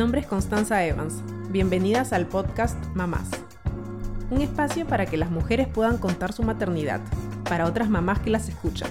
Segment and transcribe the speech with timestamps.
[0.00, 1.16] nombre es Constanza Evans.
[1.50, 3.28] Bienvenidas al podcast Mamás.
[4.30, 7.02] Un espacio para que las mujeres puedan contar su maternidad,
[7.44, 8.88] para otras mamás que las escuchan.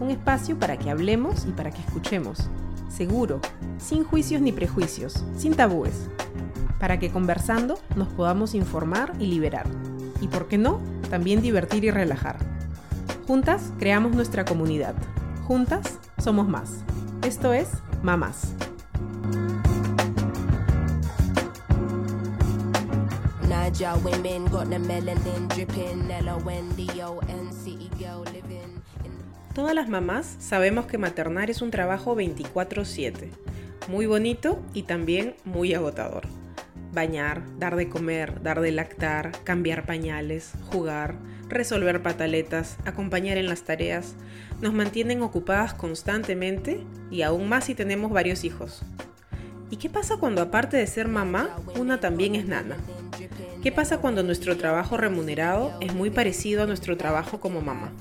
[0.00, 2.48] Un espacio para que hablemos y para que escuchemos.
[2.88, 3.42] Seguro,
[3.76, 6.08] sin juicios ni prejuicios, sin tabúes.
[6.78, 9.66] Para que conversando nos podamos informar y liberar.
[10.22, 10.80] Y por qué no,
[11.10, 12.38] también divertir y relajar.
[13.26, 14.94] Juntas creamos nuestra comunidad.
[15.46, 16.78] Juntas somos más.
[17.26, 17.68] Esto es
[18.02, 18.54] Mamás.
[23.78, 24.46] Women.
[29.54, 33.30] Todas las mamás sabemos que maternar es un trabajo 24/7,
[33.88, 36.26] muy bonito y también muy agotador.
[36.92, 41.14] Bañar, dar de comer, dar de lactar, cambiar pañales, jugar,
[41.48, 44.14] resolver pataletas, acompañar en las tareas,
[44.60, 48.82] nos mantienen ocupadas constantemente y aún más si tenemos varios hijos.
[49.70, 52.76] ¿Y qué pasa cuando aparte de ser mamá, una también es nana?
[53.62, 57.92] ¿Qué pasa cuando nuestro trabajo remunerado es muy parecido a nuestro trabajo como mamá?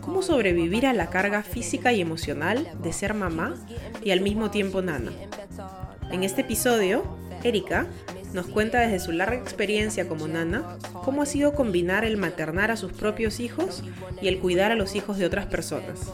[0.00, 3.54] ¿Cómo sobrevivir a la carga física y emocional de ser mamá
[4.04, 5.12] y al mismo tiempo nana?
[6.12, 7.02] En este episodio,
[7.42, 7.86] Erika
[8.32, 12.76] nos cuenta desde su larga experiencia como nana cómo ha sido combinar el maternar a
[12.76, 13.82] sus propios hijos
[14.20, 16.12] y el cuidar a los hijos de otras personas.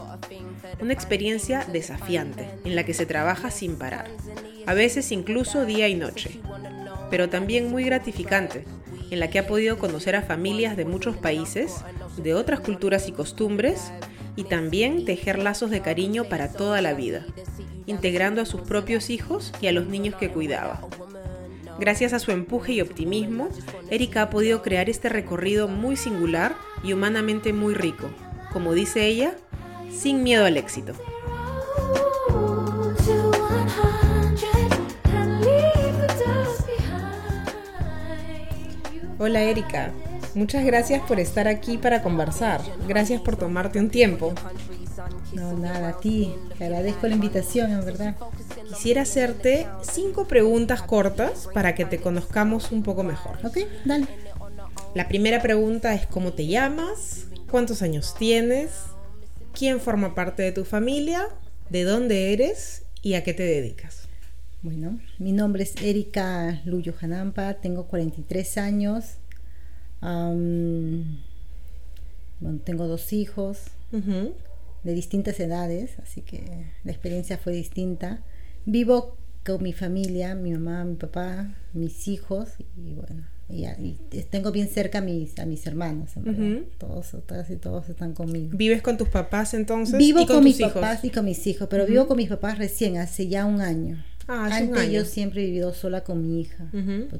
[0.79, 4.09] Una experiencia desafiante en la que se trabaja sin parar,
[4.65, 6.39] a veces incluso día y noche,
[7.09, 8.65] pero también muy gratificante,
[9.11, 11.83] en la que ha podido conocer a familias de muchos países,
[12.17, 13.91] de otras culturas y costumbres,
[14.35, 17.25] y también tejer lazos de cariño para toda la vida,
[17.85, 20.81] integrando a sus propios hijos y a los niños que cuidaba.
[21.79, 23.49] Gracias a su empuje y optimismo,
[23.89, 28.09] Erika ha podido crear este recorrido muy singular y humanamente muy rico,
[28.51, 29.35] como dice ella,
[29.91, 30.93] sin miedo al éxito.
[39.25, 39.93] Hola Erika,
[40.35, 42.59] muchas gracias por estar aquí para conversar.
[42.89, 44.33] Gracias por tomarte un tiempo.
[45.31, 46.35] No, nada, a ti.
[46.57, 48.17] Te agradezco la invitación, en verdad.
[48.67, 53.37] Quisiera hacerte cinco preguntas cortas para que te conozcamos un poco mejor.
[53.45, 54.07] Ok, dale.
[54.93, 57.27] La primera pregunta es ¿cómo te llamas?
[57.49, 58.71] ¿Cuántos años tienes?
[59.53, 61.29] ¿Quién forma parte de tu familia?
[61.69, 62.83] ¿De dónde eres?
[63.01, 64.02] ¿Y a qué te dedicas?
[64.63, 69.17] Bueno, mi nombre es Erika Luyo Janampa, tengo 43 años.
[69.99, 71.19] bueno,
[72.63, 73.59] tengo dos hijos
[73.91, 78.23] de distintas edades, así que la experiencia fue distinta.
[78.65, 83.97] Vivo con mi familia, mi mamá, mi papá, mis hijos y bueno, y,
[84.29, 86.11] tengo bien cerca a mis, a mis hermanos,
[86.77, 88.55] todos, todas y todos están conmigo.
[88.55, 89.97] ¿Vives con tus papás entonces?
[89.97, 93.27] Vivo con, mis papás y con mis hijos, pero vivo con mis papás recién, hace
[93.27, 94.01] ya un año.
[94.27, 96.69] Ah, Antes yo siempre he vivido sola con mi hija.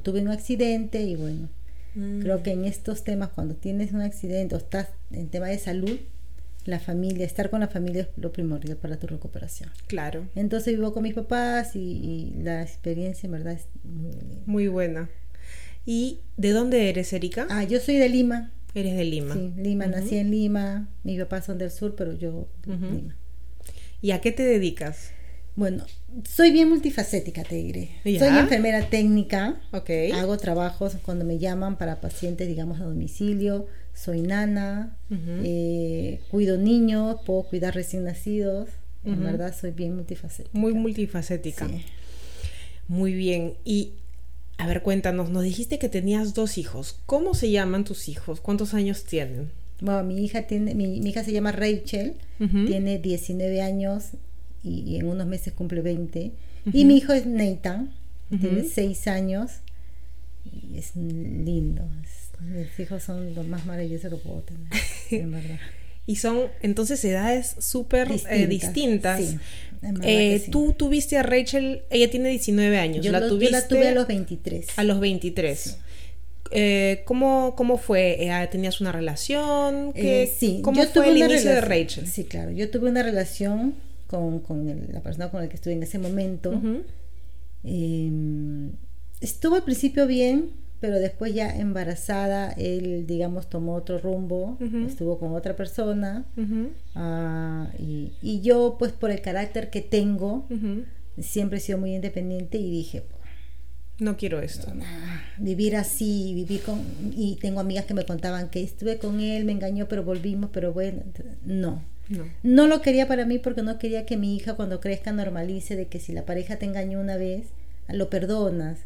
[0.02, 1.48] Tuve un accidente y bueno,
[1.94, 2.20] mm.
[2.20, 5.98] creo que en estos temas, cuando tienes un accidente o estás en tema de salud,
[6.64, 9.70] la familia, estar con la familia es lo primordial para tu recuperación.
[9.86, 10.26] Claro.
[10.34, 13.68] Entonces vivo con mis papás y, la experiencia en verdad es
[14.46, 15.10] muy, buena.
[15.84, 17.46] ¿Y de dónde eres, Erika?
[17.50, 18.52] Ah, yo soy de Lima.
[18.74, 19.34] Eres de Lima.
[19.34, 20.88] Sí, Lima, nací en Lima.
[21.04, 23.16] Mis papás son del sur, pero yo de Lima.
[24.00, 25.10] ¿Y a qué te dedicas?
[25.56, 25.84] Bueno,
[26.28, 27.90] soy bien multifacética, te diré.
[28.02, 29.60] Soy enfermera técnica.
[30.14, 33.66] Hago trabajos cuando me llaman para pacientes, digamos, a domicilio.
[33.94, 34.96] Soy nana.
[35.10, 37.18] Eh, cuido niños.
[37.24, 38.68] Puedo cuidar recién nacidos.
[39.04, 40.58] En verdad, soy bien multifacética.
[40.58, 41.68] Muy multifacética.
[42.88, 43.54] Muy bien.
[43.64, 43.92] Y,
[44.58, 45.30] a ver, cuéntanos.
[45.30, 46.98] Nos dijiste que tenías dos hijos.
[47.06, 48.40] ¿Cómo se llaman tus hijos?
[48.40, 49.50] ¿Cuántos años tienen?
[49.80, 54.12] Bueno, mi hija tiene, mi, hija se llama Rachel, tiene 19 años
[54.64, 56.32] y, en unos meses cumple 20.
[56.72, 57.92] Y mi hijo es Nathan,
[58.30, 59.50] tiene 6 años
[60.44, 61.86] y es lindo.
[62.40, 64.68] mis hijos son los más maravillosos que puedo tener,
[65.10, 65.60] en verdad.
[66.06, 68.08] Y son entonces edades súper
[68.48, 69.20] distintas.
[69.20, 69.36] Eh,
[70.02, 73.04] eh, Tú tuviste a Rachel, ella tiene 19 años.
[73.04, 74.66] Yo, la, tuviste la tuve a los 23.
[74.76, 75.78] A los 23.
[76.50, 78.30] Eh, ¿cómo, ¿Cómo fue?
[78.50, 79.92] ¿Tenías una relación?
[79.94, 82.06] sí, ¿Cómo fue el inicio de Rachel?
[82.06, 82.50] Sí, claro.
[82.50, 83.74] Yo tuve una relación
[84.14, 84.42] con,
[84.92, 86.60] la persona con la que estuve en ese momento.
[87.62, 88.72] Em,
[89.20, 90.50] estuvo al principio bien,
[90.80, 96.26] pero después ya embarazada, él, digamos, tomó otro rumbo, estuvo con otra persona.
[96.94, 100.46] Ah, y, yo, pues por el carácter que tengo,
[101.18, 103.04] siempre he sido muy independiente y dije,
[103.98, 104.72] no quiero esto.
[105.38, 106.80] vivir así, vivir con...
[107.16, 110.72] Y tengo amigas que me contaban que estuve con él, me engañó, pero volvimos, pero
[110.72, 111.02] bueno,
[111.44, 111.82] no.
[112.42, 112.66] No.
[112.66, 116.00] lo quería para mí porque no quería que mi hija cuando crezca normalice de que
[116.00, 117.46] si la pareja te engañó una vez,
[117.88, 118.78] lo perdonas.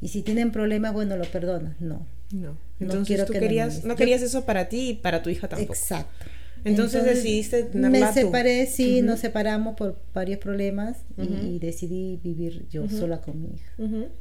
[0.00, 1.80] Y si tienen problemas, bueno, lo perdonas.
[1.80, 2.06] No.
[2.30, 2.56] No.
[2.78, 5.72] Entonces tú querías, no querías eso para ti y para tu hija tampoco.
[5.72, 6.26] Exacto.
[6.64, 13.20] Entonces, decidiste Me separé, sí, nos separamos por varios problemas y, decidí vivir yo sola
[13.20, 13.72] con mi hija.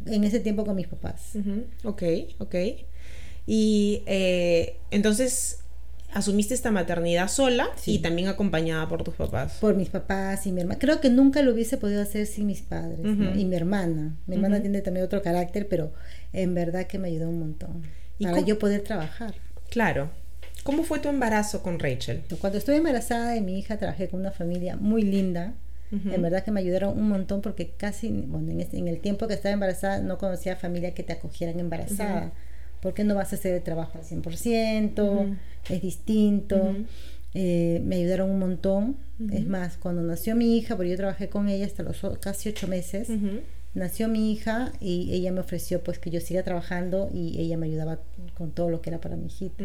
[0.05, 1.33] En ese tiempo con mis papás.
[1.83, 2.03] Ok,
[2.39, 2.55] ok.
[3.45, 5.59] Y eh, entonces
[6.13, 9.57] asumiste esta maternidad sola y también acompañada por tus papás.
[9.59, 10.79] Por mis papás y mi hermana.
[10.79, 14.15] Creo que nunca lo hubiese podido hacer sin mis padres y mi hermana.
[14.25, 15.91] Mi hermana tiene también otro carácter, pero
[16.33, 17.83] en verdad que me ayudó un montón
[18.21, 19.35] para yo poder trabajar.
[19.69, 20.09] Claro.
[20.63, 22.23] ¿Cómo fue tu embarazo con Rachel?
[22.41, 25.53] Cuando estuve embarazada de mi hija trabajé con una familia muy linda.
[25.89, 29.53] En verdad que me ayudaron un montón porque casi, bueno, en, el tiempo que estaba
[29.53, 32.33] embarazada no conocía familia que te acogieran embarazada.
[32.81, 35.37] Porque no vas a hacer el trabajo al 100%,
[35.69, 36.75] es distinto.
[37.33, 38.97] Eh, me ayudaron un montón.
[39.31, 42.67] Es más, cuando nació mi hija, porque yo trabajé con ella hasta los casi ocho
[42.67, 43.09] meses,
[43.73, 47.67] nació mi hija y ella me ofreció pues que yo siga trabajando y ella me
[47.67, 47.99] ayudaba
[48.33, 49.63] con todo lo que era para mi hijita,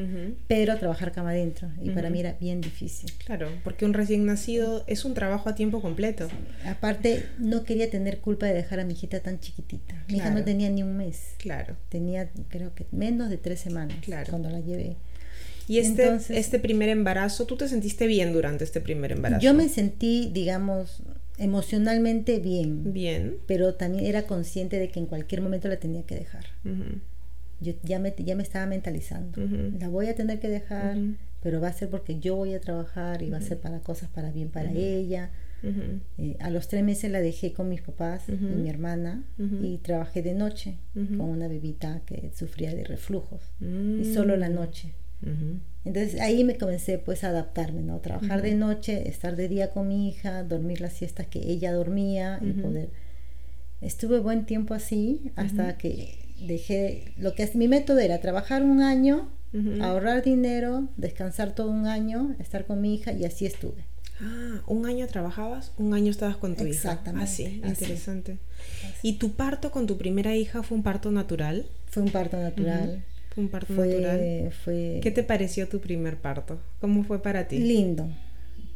[0.48, 3.10] pero trabajar cama adentro y para mí era bien difícil.
[3.24, 6.28] Claro, porque un recién nacido es un trabajo a tiempo completo.
[6.66, 10.04] Aparte, no quería tener culpa de dejar a mi hijita tan chiquitita.
[10.08, 11.34] Mi hija no tenía ni un mes.
[11.38, 11.76] Claro.
[11.88, 13.96] Tenía creo que menos de tres semanas
[14.28, 14.96] cuando la llevé.
[15.68, 19.42] Y este, este primer embarazo, ¿tú te sentiste bien durante este primer embarazo?
[19.42, 21.02] Yo me sentí, digamos,
[21.38, 22.92] emocionalmente bien.
[22.92, 23.38] Bien.
[23.46, 26.44] Pero también era consciente de que en cualquier momento la tenía que dejar.
[27.60, 29.40] Yo ya me, ya me estaba mentalizando.
[29.78, 30.96] La voy a tener que dejar,
[31.42, 34.08] pero va a ser porque yo voy a trabajar y va a ser para cosas
[34.08, 35.30] para bien para ella.
[36.18, 39.24] Eh, a los tres meses la dejé con mis papás y mi hermana
[39.62, 44.92] y trabajé de noche con una bebita que sufría de reflujos y solo la noche.
[45.84, 47.98] Entonces ahí me comencé pues a adaptarme, ¿no?
[47.98, 52.38] Trabajar de noche, estar de día con mi hija, dormir las siestas que ella dormía
[52.42, 52.90] y poder...
[53.80, 57.12] Estuve buen tiempo así hasta que dejé...
[57.18, 59.28] Lo que es mi método era trabajar un año,
[59.80, 63.84] ahorrar dinero, descansar todo un año, estar con mi hija y así estuve.
[64.20, 66.74] Ah, un año trabajabas, un año estabas con tu hija.
[66.74, 67.24] Exactamente.
[67.24, 68.38] Así, interesante.
[69.02, 71.66] ¿Y tu parto con tu primera hija fue un parto natural?
[71.86, 73.02] Fue un parto natural.
[73.34, 74.50] Fue un parto natural.
[74.64, 76.60] ¿Qué te pareció tu primer parto?
[76.80, 77.58] ¿Cómo fue para ti?
[77.58, 78.08] Lindo,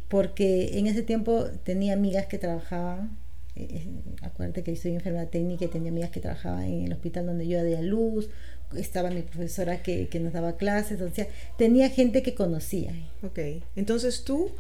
[0.09, 3.19] porque en ese tiempo tenía amigas que trabajaban.
[3.55, 3.89] Eh, eh,
[4.23, 7.61] acuérdate que soy enfermera técnica y tenía amigas que trabajaban en el hospital donde yo
[7.61, 8.29] a luz.
[8.77, 11.01] Estaba mi profesora que, que nos daba clases.
[11.01, 12.93] O sea, tenía gente que conocía.
[13.23, 13.39] Ok,
[13.77, 14.53] entonces tú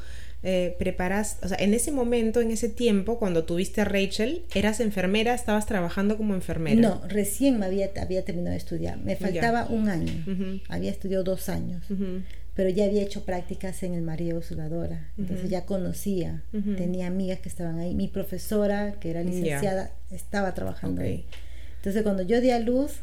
[0.48, 4.78] eh, preparas, o sea, en ese momento, en ese tiempo, cuando tuviste a Rachel, eras
[4.78, 6.81] enfermera, estabas trabajando como enfermera.
[6.81, 8.96] No, recién me había, había terminado de estudiar.
[8.98, 10.60] Me faltaba un año.
[10.69, 11.82] Había estudiado dos años.
[12.54, 15.10] Pero ya había hecho prácticas en el María Auxiliadora.
[15.19, 16.44] Entonces ya conocía.
[16.76, 17.96] Tenía amigas que estaban ahí.
[17.96, 21.25] Mi profesora, que era licenciada, estaba trabajando ahí.
[21.78, 23.00] Entonces cuando yo di a luz,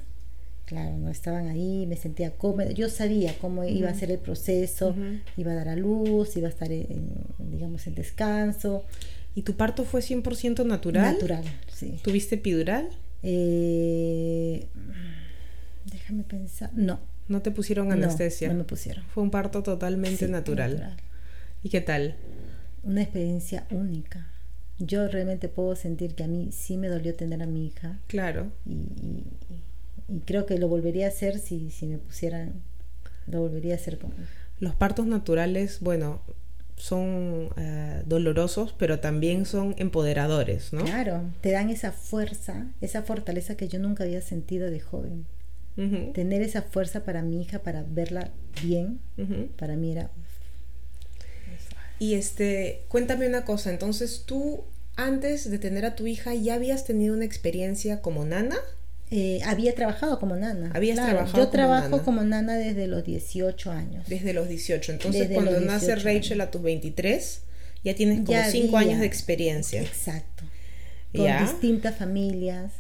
[0.65, 2.71] Claro, no estaban ahí, me sentía cómoda.
[2.71, 4.95] Yo sabía cómo iba a ser el proceso,
[5.36, 8.83] iba a dar a luz, iba a estar, en, digamos, en descanso.
[9.36, 11.13] ¿Y tu parto fue 100% natural?
[11.13, 12.00] Natural, sí.
[12.01, 12.89] ¿Tuviste epidural?
[13.24, 14.68] Eh,
[15.92, 16.71] déjame pensar.
[16.74, 17.00] No.
[17.27, 18.48] ¿No te pusieron anestesia?
[18.50, 19.04] No, me pusieron.
[19.06, 20.95] Fue un parto totalmente natural.
[21.61, 22.16] ¿Y qué tal?
[22.83, 24.28] Una experiencia única.
[24.80, 27.99] Yo realmente puedo sentir que a mí sí me dolió tener a mi hija.
[28.07, 28.52] Claro.
[28.66, 29.72] y y
[30.26, 32.54] creo que lo volvería a hacer si, si me pusieran,
[33.28, 34.14] lo volvería a hacer como...
[34.60, 36.22] Los partos naturales, bueno,
[36.76, 40.83] son eh, dolorosos, pero también son empoderadores, ¿no?
[40.83, 45.26] Claro, te dan esa fuerza, esa fortaleza que yo nunca había sentido de joven.
[46.14, 48.30] Tener esa fuerza para mi hija, para verla
[48.62, 49.00] bien,
[49.57, 50.12] para mí era...
[51.98, 56.86] Y este, cuéntame una cosa, entonces tú antes de tener a tu hija ya habías
[56.86, 58.57] tenido una experiencia como nana?
[59.12, 60.72] Eh, había trabajado como nana.
[60.74, 64.07] Habías trabajado Yo trabajo como nana desde los 18 años.
[64.07, 64.94] Desde los 18.
[64.94, 67.42] Entonces, cuando nace Rachel a tus 23,
[67.83, 69.81] ya tienes como 5 años de experiencia.
[69.81, 70.32] Exacto
[71.16, 72.72] con distintas familias.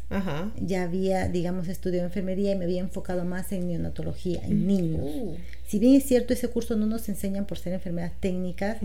[0.59, 5.01] Ya había, digamos, estudiado enfermería y me había enfocado más en neonatología, en niños.
[5.03, 5.35] Uh.
[5.67, 8.77] Si bien es cierto, ese curso no nos enseñan por ser enfermeras técnicas,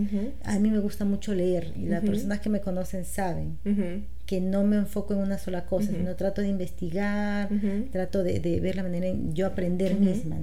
[0.43, 3.57] a mí me gusta mucho leer y las personas que me conocen saben
[4.25, 7.49] que no me enfoco en una sola cosa, sino trato de investigar,
[7.91, 10.37] trato de, ver la manera en yo aprender misma.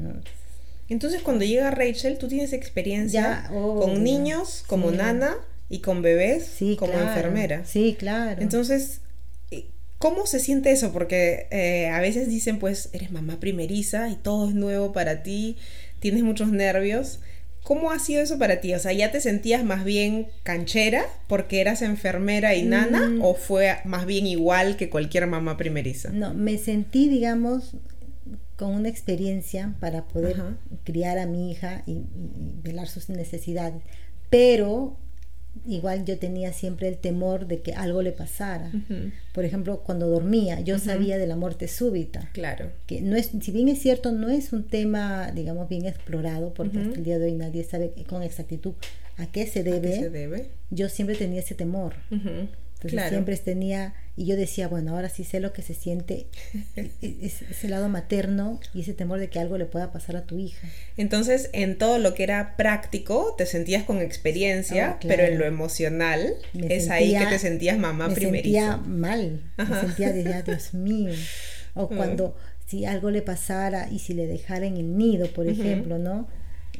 [0.88, 5.36] Entonces, cuando llega Rachel, tú tienes experiencia con niños, como nana
[5.68, 7.64] y con bebés como enfermera.
[7.64, 8.40] Sí, claro.
[8.40, 9.00] Entonces,
[9.98, 10.92] ¿cómo se siente eso?
[10.92, 15.56] Porque eh, a veces dicen, pues, eres mamá primeriza y todo es nuevo para ti,
[15.98, 17.20] tienes muchos nervios.
[17.62, 18.74] ¿Cómo ha sido eso para ti?
[18.74, 23.22] O sea, ¿ya te sentías más bien canchera porque eras enfermera y nana mm.
[23.22, 26.10] o fue más bien igual que cualquier mamá primeriza?
[26.10, 27.74] No, me sentí, digamos,
[28.56, 30.36] con una experiencia para poder
[30.84, 32.02] criar a mi hija y,
[32.62, 33.82] velar sus necesidades.
[34.30, 34.96] Pero
[35.66, 38.70] igual yo tenía siempre el temor de que algo le pasara.
[39.32, 42.30] Por ejemplo, cuando dormía, yo sabía de la muerte súbita.
[42.32, 42.70] Claro.
[42.86, 46.78] Que no es, si bien es cierto, no es un tema, digamos, bien explorado, porque
[46.78, 48.74] hasta el día de hoy nadie sabe con exactitud
[49.16, 49.96] a qué se debe.
[49.96, 50.50] se debe?
[50.70, 51.94] Yo siempre tenía ese temor.
[52.82, 56.26] Entonces siempre tenía, y yo decía, bueno, ahora sí sé lo que se siente,
[56.76, 60.24] e-, e-, ese lado materno y ese temor de que algo le pueda pasar a
[60.24, 60.68] tu hija.
[60.96, 65.46] Entonces, en todo lo que era práctico, te sentías con experiencia, ah, pero en lo
[65.46, 70.74] emocional, es ahí que te sentías mamá me Me sentía mal, me sentía, decía, Dios
[70.74, 71.14] mío.
[71.74, 75.98] O cuando, si algo le pasara y si le dejara en el nido, por ejemplo,
[75.98, 76.28] ¿no?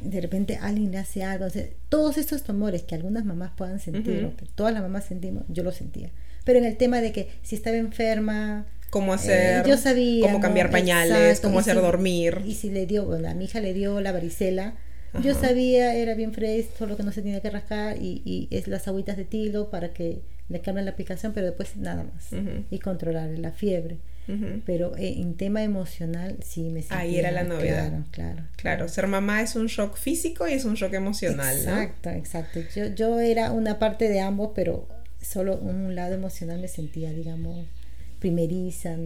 [0.01, 1.47] De repente alguien le hace algo.
[1.89, 5.71] todos estos temores que algunas mamás puedan sentir, que todas las mamás sentimos, yo lo
[5.71, 6.11] sentía.
[6.43, 10.39] Pero en el tema de que si estaba enferma, cómo eh, hacer, yo sabía, cómo
[10.39, 12.41] cambiar pañales, cómo hacer dormir.
[12.45, 14.75] Y si le dio, bueno, a mi hija le dio la varicela,
[15.23, 18.67] yo sabía, era bien fresco, solo que no se tenía que rascar y, y es
[18.67, 22.29] las agüitas de tilo para que le cambien la aplicación, pero después nada más.
[22.71, 23.97] Y controlar la fiebre.
[24.65, 26.99] Pero eh, en tema emocional sí me sentía...
[26.99, 27.89] Ahí era la novedad.
[27.89, 28.43] Claro, claro.
[28.57, 31.55] Claro, ser mamá es un shock físico y es un shock emocional.
[31.55, 32.59] Exacto, exacto.
[32.75, 34.87] Yo, yo era una parte de ambos, pero
[35.21, 37.67] solo un lado emocional me sentía, digamos,
[38.19, 38.97] primeriza.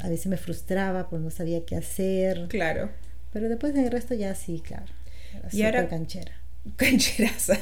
[0.00, 2.46] A veces me frustraba porque no sabía qué hacer.
[2.48, 2.90] Claro.
[3.32, 4.86] Pero después en el resto ya sí, claro.
[5.34, 6.32] Era y ahora, canchera.
[6.76, 7.58] Cancheraza.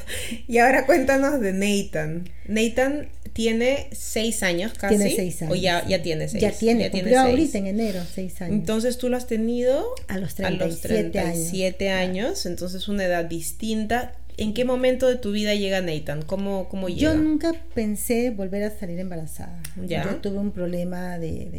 [0.47, 2.29] Y ahora cuéntanos de Nathan.
[2.47, 4.95] Nathan tiene seis años casi.
[4.95, 5.53] Tiene seis años.
[5.53, 6.41] O ya, ya tiene seis.
[6.41, 8.55] Ya tiene, ya tiene ahorita en enero seis años.
[8.55, 12.45] Entonces tú lo has tenido a los 37, a los 37 años.
[12.45, 14.13] Entonces una edad distinta.
[14.39, 16.21] ¿En qué momento de tu vida llega Nathan?
[16.21, 17.13] ¿Cómo, cómo llega?
[17.13, 19.61] Yo nunca pensé volver a salir embarazada.
[19.83, 20.03] ¿Ya?
[20.03, 21.49] Yo tuve un problema de,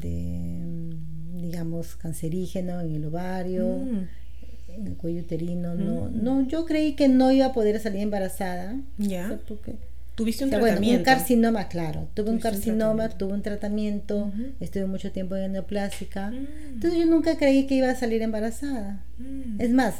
[0.00, 0.96] de,
[1.40, 3.66] digamos, cancerígeno en el ovario.
[3.66, 4.21] Mm
[4.76, 6.22] en el cuello uterino, no, mm.
[6.22, 8.76] no, yo creí que no iba a poder salir embarazada.
[8.98, 9.38] Ya.
[10.14, 10.80] Tuviste un tratamiento.
[10.80, 12.08] Bueno, un carcinoma, claro.
[12.12, 16.30] Tuve un carcinoma, tuve un tratamiento, estuve mucho tiempo en neoplásica.
[16.30, 16.46] Mm.
[16.74, 19.04] Entonces yo nunca creí que iba a salir embarazada.
[19.18, 19.60] Mm.
[19.60, 19.96] Es más,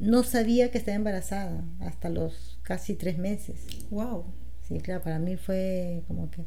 [0.00, 3.56] no sabía que estaba embarazada hasta los casi tres meses.
[3.90, 4.24] Wow.
[4.66, 6.44] Sí, claro, para mí fue como que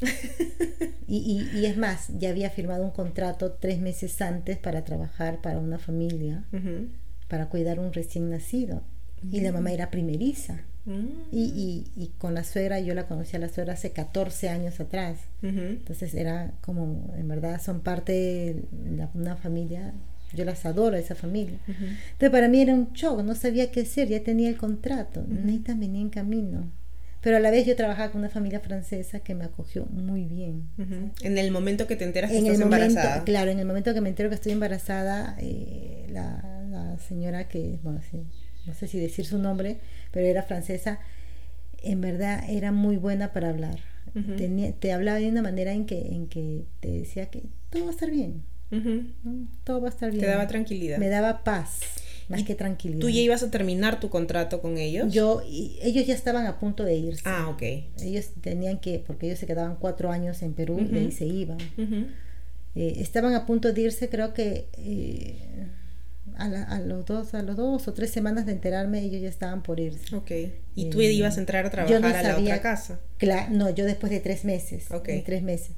[1.08, 5.58] y, y, es más, ya había firmado un contrato tres meses antes para trabajar para
[5.58, 6.44] una familia,
[7.28, 8.82] para cuidar un recién nacido.
[9.30, 10.60] Y la mamá era primeriza.
[10.84, 11.32] Mm.
[11.32, 15.18] y, y, con la suegra, yo la conocí a la suegra hace 14 años atrás.
[15.42, 18.12] Entonces era como, en verdad, son parte
[18.70, 19.94] de una familia.
[20.32, 21.58] Yo las adoro, esa familia.
[21.66, 25.24] Entonces para mí era un shock, no sabía qué hacer, ya tenía el contrato.
[25.26, 26.70] ni venía en camino.
[27.26, 30.68] Pero a la vez yo trabajaba con una familia francesa que me acogió muy bien.
[31.22, 33.24] En el momento que te enteras que estás embarazada.
[33.24, 38.00] Claro, en el momento que me entero que estoy embarazada, eh, la, señora que, bueno,
[38.64, 39.78] no sé si decir su nombre,
[40.12, 41.00] pero era francesa,
[41.82, 43.80] en verdad era muy buena para hablar.
[44.78, 47.92] te hablaba de una manera en que, en que te decía que todo va a
[47.92, 48.44] estar bien.
[49.64, 50.22] Todo va a estar bien.
[50.22, 50.98] Te daba tranquilidad.
[50.98, 51.80] Me daba paz
[52.28, 53.00] más que tranquilidad.
[53.00, 55.12] ¿Tú ya ibas a terminar tu contrato con ellos?
[55.12, 57.22] Yo, ellos ya estaban a punto de irse.
[57.24, 57.62] Ah, ok.
[58.02, 61.58] Ellos tenían que, porque ellos se quedaban cuatro años en Perú y ahí se iban.
[62.74, 65.38] Eh, estaban a punto de irse, creo que eh,
[66.36, 69.80] a, los dos, a los dos o tres semanas de enterarme, ellos ya estaban por
[69.80, 70.14] irse.
[70.14, 70.30] Ok.
[70.74, 73.00] ¿Y tú ibas a entrar a trabajar a la otra casa?
[73.18, 74.90] Claro, no, yo después de tres meses.
[74.90, 75.08] Ok.
[75.24, 75.70] tres meses.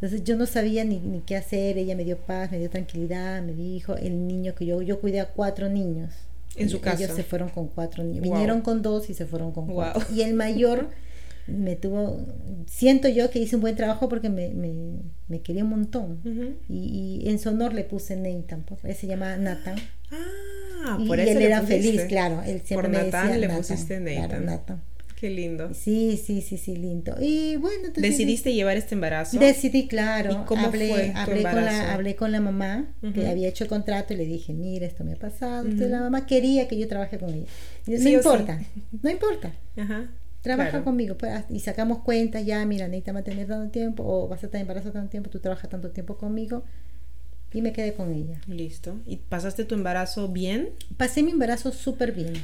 [0.00, 3.42] Entonces yo no sabía ni, ni, qué hacer, ella me dio paz, me dio tranquilidad,
[3.42, 6.14] me dijo, el niño que yo, yo cuidé a cuatro niños.
[6.54, 7.04] En su casa.
[7.04, 8.22] Ellos se fueron con cuatro niños.
[8.22, 10.02] Vinieron con dos y se fueron con cuatro.
[10.14, 10.88] Y el mayor
[11.48, 12.20] me tuvo,
[12.66, 16.20] siento yo que hice un buen trabajo porque me, me, me quería un montón.
[16.68, 19.76] y, en su honor le puse Nathan, pues, él se llama Nathan.
[20.12, 22.42] Ah, y por eso él era feliz, claro.
[22.42, 24.46] Él siempre por me Nathan le pusiste Nathan.
[24.46, 24.82] Nathan.
[25.18, 25.74] Qué lindo.
[25.74, 27.16] Sí, sí, sí, sí, lindo.
[27.20, 29.36] Y bueno, ¿Decidiste llevar este embarazo?
[29.40, 30.44] Decidí, claro.
[30.46, 34.14] cómo hablé, fue hablé, con la, hablé con la mamá, que había hecho el contrato,
[34.14, 35.62] y le dije, mira, esto me ha pasado.
[35.62, 37.46] Entonces la mamá quería que yo trabaje con ella.
[37.86, 38.60] no importa,
[39.02, 39.52] no importa.
[40.40, 41.18] Trabaja conmigo.
[41.18, 44.92] Pues, y sacamos cuentas, ya, mira, necesitas mantener tanto tiempo, o vas a estar embarazada
[44.92, 46.62] tanto tiempo, tú trabajas tanto tiempo conmigo.
[47.52, 48.40] Y me quedé con ella.
[48.46, 49.00] Listo.
[49.04, 50.68] ¿Y pasaste tu embarazo bien?
[50.96, 52.34] Pasé mi embarazo súper bien.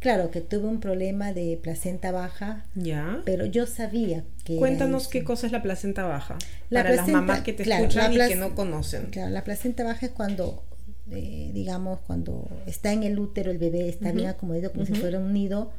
[0.00, 2.64] Claro que tuve un problema de placenta baja.
[2.74, 3.20] Ya.
[3.24, 4.56] Pero yo sabía que.
[4.56, 6.38] Cuéntanos qué cosa es la placenta baja.
[6.70, 9.06] para las mamás que te escuchan y que no conocen.
[9.06, 10.64] Claro, la placenta baja es cuando
[11.10, 15.18] eh, digamos, cuando está en el útero el bebé está bien acomodado como si fuera
[15.18, 15.72] un nido,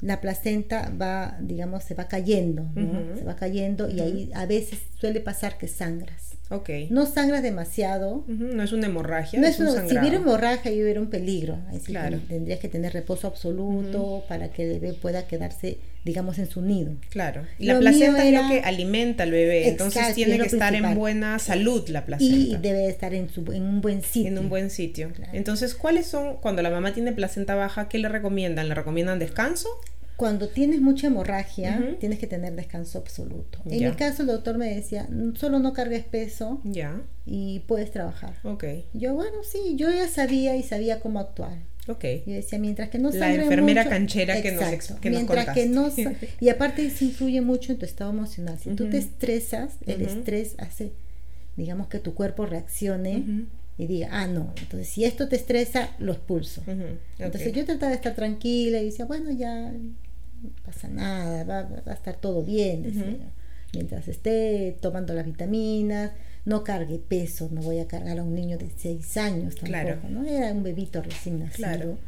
[0.00, 3.16] la placenta va, digamos, se va cayendo, ¿no?
[3.16, 6.31] Se va cayendo y ahí a veces suele pasar que sangras.
[6.52, 6.88] Okay.
[6.90, 8.24] No sangras demasiado.
[8.26, 9.40] No es una hemorragia.
[9.40, 11.58] No es, si hubiera hemorragia, ahí hubiera un peligro.
[11.70, 12.20] Ahí claro.
[12.28, 16.92] tendrías que tener reposo absoluto para que el bebé pueda quedarse, digamos, en su nido.
[17.08, 17.46] Claro.
[17.58, 19.68] Y la placenta es lo que alimenta al bebé.
[19.68, 22.34] entonces tiene que estar en buena salud la placenta.
[22.34, 24.28] Y debe estar en, su, en un buen sitio.
[24.28, 25.10] En un buen sitio.
[25.32, 28.68] Entonces, ¿cuáles son, cuando la mamá tiene placenta baja, qué le recomiendan?
[28.68, 29.68] ¿Le recomiendan descanso?
[30.16, 33.58] Cuando tienes mucha hemorragia, tienes que tener descanso absoluto.
[33.64, 37.00] En mi caso, el doctor me decía, solo no cargues peso ya.
[37.26, 38.34] y puedes trabajar.
[38.44, 38.86] Okay.
[38.92, 41.58] Yo, bueno, sí, yo ya sabía y sabía cómo actuar.
[41.88, 42.22] Okay.
[42.26, 45.90] Yo decía, mientras que no La enfermera canchera que nos, que mientras que no
[46.40, 48.58] Y aparte eso influye mucho en tu estado emocional.
[48.62, 50.92] Si tú te estresas, el estrés hace,
[51.56, 53.46] digamos, que tu cuerpo reaccione
[53.82, 56.62] y diga, ah, no, entonces si esto te estresa, lo expulso.
[57.18, 61.94] Entonces yo trataba de estar tranquila y decía, bueno, ya no pasa nada, va, a
[61.94, 63.30] estar todo bien.
[63.74, 66.12] Mientras esté tomando las vitaminas,
[66.44, 70.24] no cargue peso, no voy a cargar a un niño de 6 años tampoco, ¿no?
[70.26, 71.98] Era un bebito recién nacido.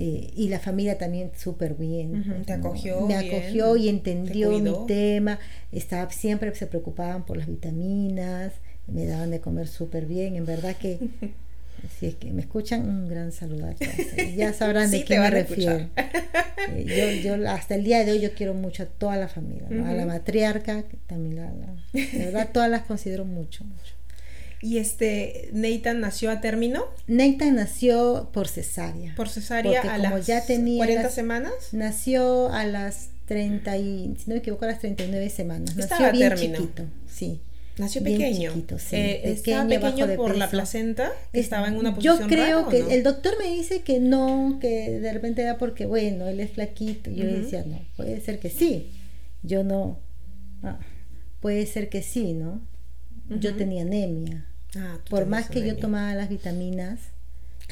[0.00, 2.44] Eh, y la familia también súper bien.
[2.46, 3.00] Te acogió.
[3.06, 5.40] Me acogió y entendió mi tema.
[5.72, 8.52] Estaba, siempre se preocupaban por las vitaminas,
[8.92, 10.36] me daban de comer súper bien.
[10.36, 10.98] En verdad que
[11.98, 13.94] Si es que me escuchan, un gran saludo a todos.
[14.36, 15.88] Ya sabrán de qué me refiero.
[16.74, 19.66] Eh, yo, yo, hasta el día de hoy, yo quiero mucho a toda la familia,
[19.68, 21.52] a la matriarca, que también la,
[21.92, 23.94] de verdad, todas las considero mucho, mucho.
[24.60, 26.86] ¿Y este Nathan nació a término?
[27.06, 29.14] Nathan nació por cesárea.
[29.14, 31.52] Por cesárea a las ya tenía 40 semanas.
[31.70, 35.76] Nació a las 30 y, si no me equivoco, a las 39 semanas.
[35.76, 36.56] Nació a bien término.
[36.56, 37.40] chiquito, sí.
[37.78, 38.52] Nació pequeño.
[38.52, 38.96] Chiquito, sí.
[38.96, 41.12] Eh, ¿Estaba pequeño por la placenta?
[41.32, 45.12] ¿Estaba en una posición Yo creo que el doctor me dice que no, que de
[45.12, 47.10] repente era porque, bueno, él es flaquito.
[47.10, 48.90] Yo le decía, no, puede ser que sí.
[49.42, 49.98] Yo no.
[50.62, 50.78] Ah,
[51.40, 52.60] puede ser que sí, ¿no?
[53.28, 54.46] Yo tenía anemia.
[54.76, 56.98] Ah, por más que yo tomaba las vitaminas,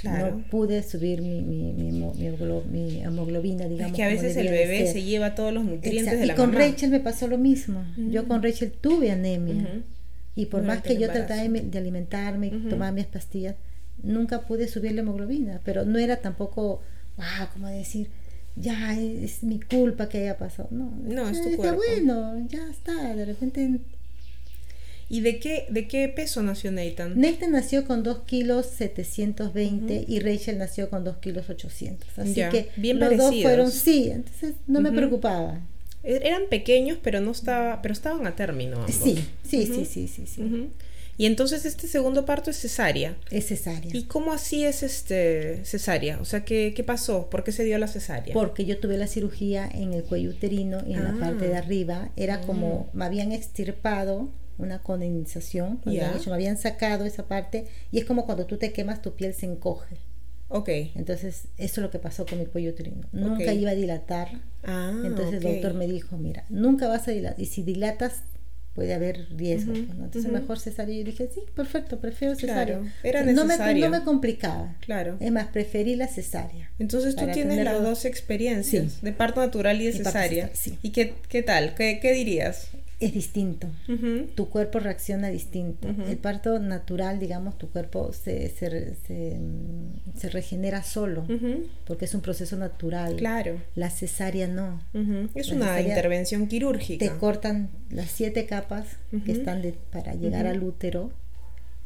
[0.05, 3.93] no pude subir mi, mi, mi, mi, hemoglobina, digamos.
[3.93, 6.53] Es que a veces el bebé se lleva todos los nutrientes de la y con
[6.53, 7.85] Rachel me pasó lo mismo.
[7.97, 9.83] Yo con Rachel tuve anemia.
[10.37, 13.57] Y por más que yo trataba de, alimentarme, uh tomaba mis pastillas,
[14.03, 15.61] nunca pude subir la hemoglobina.
[15.65, 16.83] Pero no era tampoco,
[17.17, 18.11] wow, como decir,
[18.55, 20.69] ya es, mi culpa que haya pasado.
[20.71, 23.15] No, no es tu está bueno, ya está.
[23.15, 23.81] De repente
[25.09, 27.21] ¿Y de qué, de qué peso nació Nathan?
[27.21, 32.19] Nathan nació con 2 kilos 720 y Rachel nació con 2 kilos 800.
[32.19, 35.61] Así que bien los dos fueron, sí, entonces no me preocupaba.
[36.07, 38.87] Er, eran pequeños, pero no estaba, pero estaban a término.
[38.89, 40.71] Sí, sí, sí, sí, sí, sí.
[41.19, 43.17] Y entonces este segundo parto es cesárea.
[43.31, 43.91] Es cesárea.
[43.95, 46.21] ¿Y cómo así es este cesárea?
[46.21, 47.31] O sea, ¿qué, qué pasó?
[47.31, 48.35] ¿Por qué se dio la cesárea?
[48.35, 51.61] Porque yo tuve la cirugía en el cuello uterino y en la parte de ah.
[51.61, 52.11] arriba.
[52.17, 56.01] Era como me habían extirpado una condensación, me
[56.33, 59.97] habían sacado esa parte y es como cuando tú te quemas tu piel se encoge.
[60.49, 60.69] Ok.
[60.95, 63.09] Entonces, eso es lo que pasó con mi cuello uterino.
[63.13, 64.29] Nunca iba a dilatar.
[64.63, 67.41] Ah, Entonces el doctor me dijo, mira, nunca vas a dilatar.
[67.41, 68.23] Y si dilatas,
[68.75, 69.75] puede haber riesgo.
[69.75, 70.95] Entonces, mejor cesárea.
[70.95, 72.81] Y dije, sí, perfecto, prefiero cesárea.
[73.03, 73.89] era necesario.
[73.89, 74.77] No me, complicaba.
[74.81, 75.17] Claro.
[75.19, 76.71] Es más, preferí la cesárea.
[76.79, 80.51] Entonces tú tienes las dos experiencias, de parto natural y de cesárea.
[80.53, 80.79] Sí.
[80.83, 81.75] ¿Y qué, qué tal?
[81.75, 82.69] ¿Qué, qué dirías?
[82.99, 83.69] Es distinto.
[84.35, 85.89] Tu cuerpo reacciona distinto.
[85.89, 88.95] El parto natural, digamos, tu cuerpo se, se,
[90.15, 91.27] se, regenera solo,
[91.87, 93.17] porque es un proceso natural.
[93.17, 93.61] Claro.
[93.75, 94.81] La cesárea no.
[95.35, 97.05] Es una intervención quirúrgica.
[97.05, 98.87] Te cortan las siete capas
[99.25, 101.11] que están de, para llegar al útero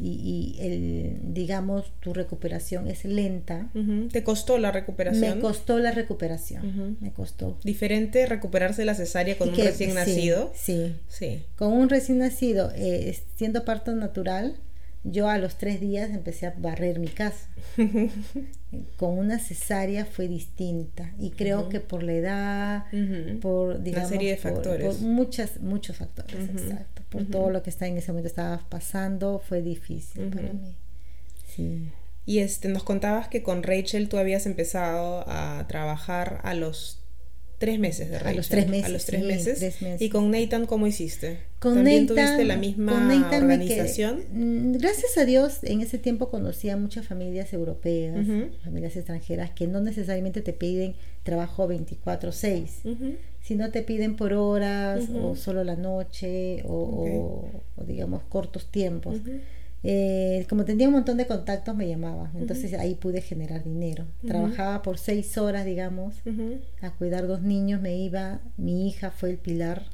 [0.03, 3.71] y, el, digamos, tu recuperación es lenta.
[4.11, 5.37] ¿Te costó la recuperación?
[5.37, 7.59] Me costó la recuperación, me costó.
[7.65, 10.53] ¿Diferente recuperarse la cesárea con un recién nacido?
[10.55, 11.43] Sí, sí.
[11.57, 14.57] Con un recién nacido, eh, siendo parto natural,
[15.03, 17.49] yo a los tres días empecé a barrer mi casa.
[18.97, 22.85] Con una cesárea fue distinta y creo que por la edad,
[23.41, 27.89] por digamos, serie de factores, por, muchas, muchos factores, exacto, por todo lo que está
[27.89, 30.77] en ese momento estaba pasando fue difícil para mí.
[31.49, 31.89] Sí.
[32.27, 37.00] Y este, nos contabas que con Rachel tú habías empezado a trabajar a los
[37.61, 38.33] Tres meses de Rachel.
[38.33, 38.87] A los tres meses.
[38.87, 40.01] A los tres, meses.
[40.01, 41.41] ¿Y con Nathan cómo hiciste?
[41.59, 42.95] Con ¿También Nathan, tuviste la misma
[43.37, 44.25] organización?
[44.33, 48.17] Mm, gracias a Dios, en ese tiempo conocí a muchas familias europeas,
[48.65, 52.65] familias extranjeras, que no necesariamente te piden trabajo 24-6,
[53.43, 57.45] sino te piden por horas o solo la noche o,
[57.87, 59.19] digamos cortos tiempos.
[59.83, 62.31] Eh, como tenía un montón de contactos, me llamaba.
[62.35, 64.07] Entonces ahí pude generar dinero.
[64.27, 66.17] Trabajaba por seis horas, digamos,
[66.81, 67.81] a cuidar dos niños.
[67.81, 69.87] Me iba, mi hija fue el pilar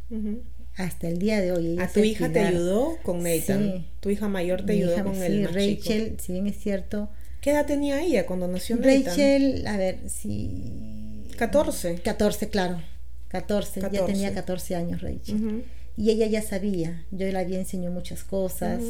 [0.77, 1.79] hasta el día de hoy.
[1.79, 3.87] ¿A tu hija te ayudó con Nathan?
[4.01, 7.09] ¿Tu hija mayor te ayudó con el más Rachel, si bien es cierto.
[7.41, 9.05] ¿Qué edad tenía ella cuando nació Nathan?
[9.05, 11.25] Rachel, a ver, si...
[11.37, 11.97] 14.
[11.97, 12.81] 14, claro.
[13.29, 15.65] 14, ya tenía 14 años Rachel.
[15.97, 18.83] Y ella ya sabía, yo la había enseñado muchas cosas.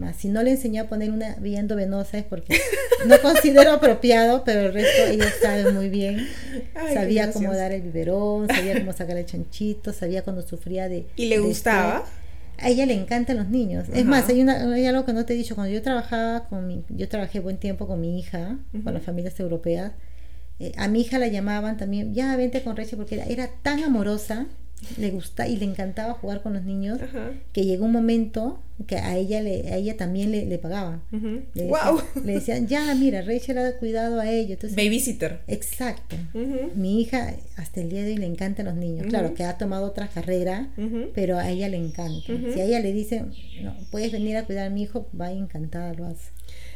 [0.00, 2.58] Más, si no le enseñó a poner una vía endovenosa es porque
[3.06, 6.26] no considero apropiado, pero el resto ella sabe muy bien.
[6.94, 11.06] sabía cómo dar el biberón, sabía cómo sacar el chanchito, sabía cuando sufría de...
[11.16, 12.06] ¿Y le gustaba?
[12.56, 13.88] a ella le encantan los niños.
[13.92, 15.54] Es más, hay, una, hay algo que no te he dicho.
[15.54, 16.82] Cuando yo trabajaba con mi...
[16.88, 19.92] Yo trabajé buen tiempo con mi hija, con las familias europeas.
[20.58, 24.46] Eh, a mi hija la llamaban también, ya vente con Rachel, porque era tan amorosa
[24.96, 26.98] le gusta y le encantaba jugar con los niños
[27.52, 31.02] que llegó un momento que a ella le a ella también le, le pagaban
[31.54, 35.40] le, decían, ya mira Rachel ha cuidado a ellos babysitter.
[35.48, 36.16] Exacto.
[36.74, 39.06] Mi hija hasta el día de hoy le encantan los niños.
[39.08, 40.68] Claro que ha tomado otra carrera
[41.14, 42.26] pero a ella le encanta.
[42.26, 45.92] Si a ella le dicen no puedes venir a cuidar a mi hijo va encantada
[45.94, 46.30] lo hace.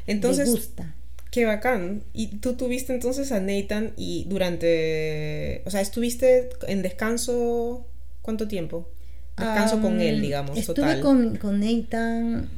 [0.06, 0.94] Entonces le gusta.
[1.30, 2.04] Qué bacán.
[2.12, 7.88] Y tú tuviste entonces a Nathan y durante, o sea, estuviste en descanso
[8.24, 8.88] ¿Cuánto tiempo?
[9.37, 12.48] Descanso con él, digamos, estuve Con, con Nathan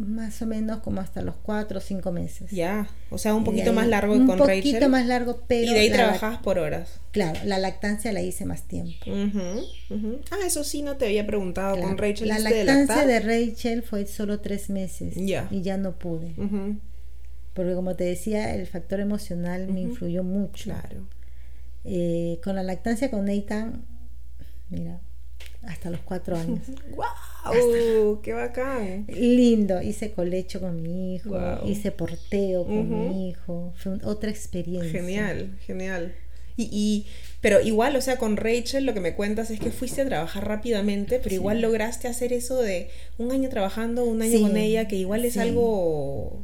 [0.00, 2.50] más o menos como hasta los cuatro o cinco meses.
[2.50, 4.56] Ya, o sea, un poquito más largo que con Rachel.
[4.56, 5.70] Un poquito más largo, pero...
[5.70, 7.00] Y de ahí trabajabas por horas.
[7.10, 9.04] Claro, la lactancia la hice más tiempo.
[10.30, 12.28] Ah, eso sí no te había preguntado con Rachel.
[12.28, 15.48] La lactancia de, Rachel fue solo tres meses ya.
[15.50, 16.34] y ya no pude.
[17.52, 20.64] Porque como te decía, el factor emocional me influyó mucho.
[20.64, 21.06] Claro.
[21.84, 23.84] Eh, con la lactancia con Nathan,
[24.70, 25.00] mira,
[25.62, 26.60] hasta los cuatro años.
[26.96, 28.20] ¡Wow!
[28.22, 29.06] ¡Qué bacán!
[29.08, 35.00] Lindo, hice colecho con mi hijo, hice porteo con mi hijo, fue otra experiencia.
[35.00, 36.14] Genial, genial.
[36.56, 37.06] Y, y,
[37.40, 40.46] pero igual, o sea, con Rachel lo que me cuentas es que fuiste a trabajar
[40.46, 44.96] rápidamente, pero igual lograste hacer eso de un año trabajando, un año con ella, que
[44.96, 46.42] igual es algo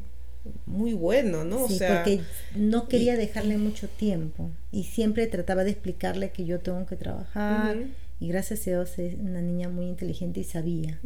[0.64, 1.68] muy bueno, ¿no?
[1.68, 2.20] Sí, porque
[2.54, 7.76] no quería dejarle mucho tiempo y siempre trataba de explicarle que yo tengo que trabajar
[8.18, 10.98] y gracias a Dios es una niña muy inteligente y sabía,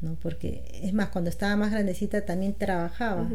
[0.00, 0.16] ¿no?
[0.20, 3.30] Porque es más, cuando estaba más grandecita también trabajaba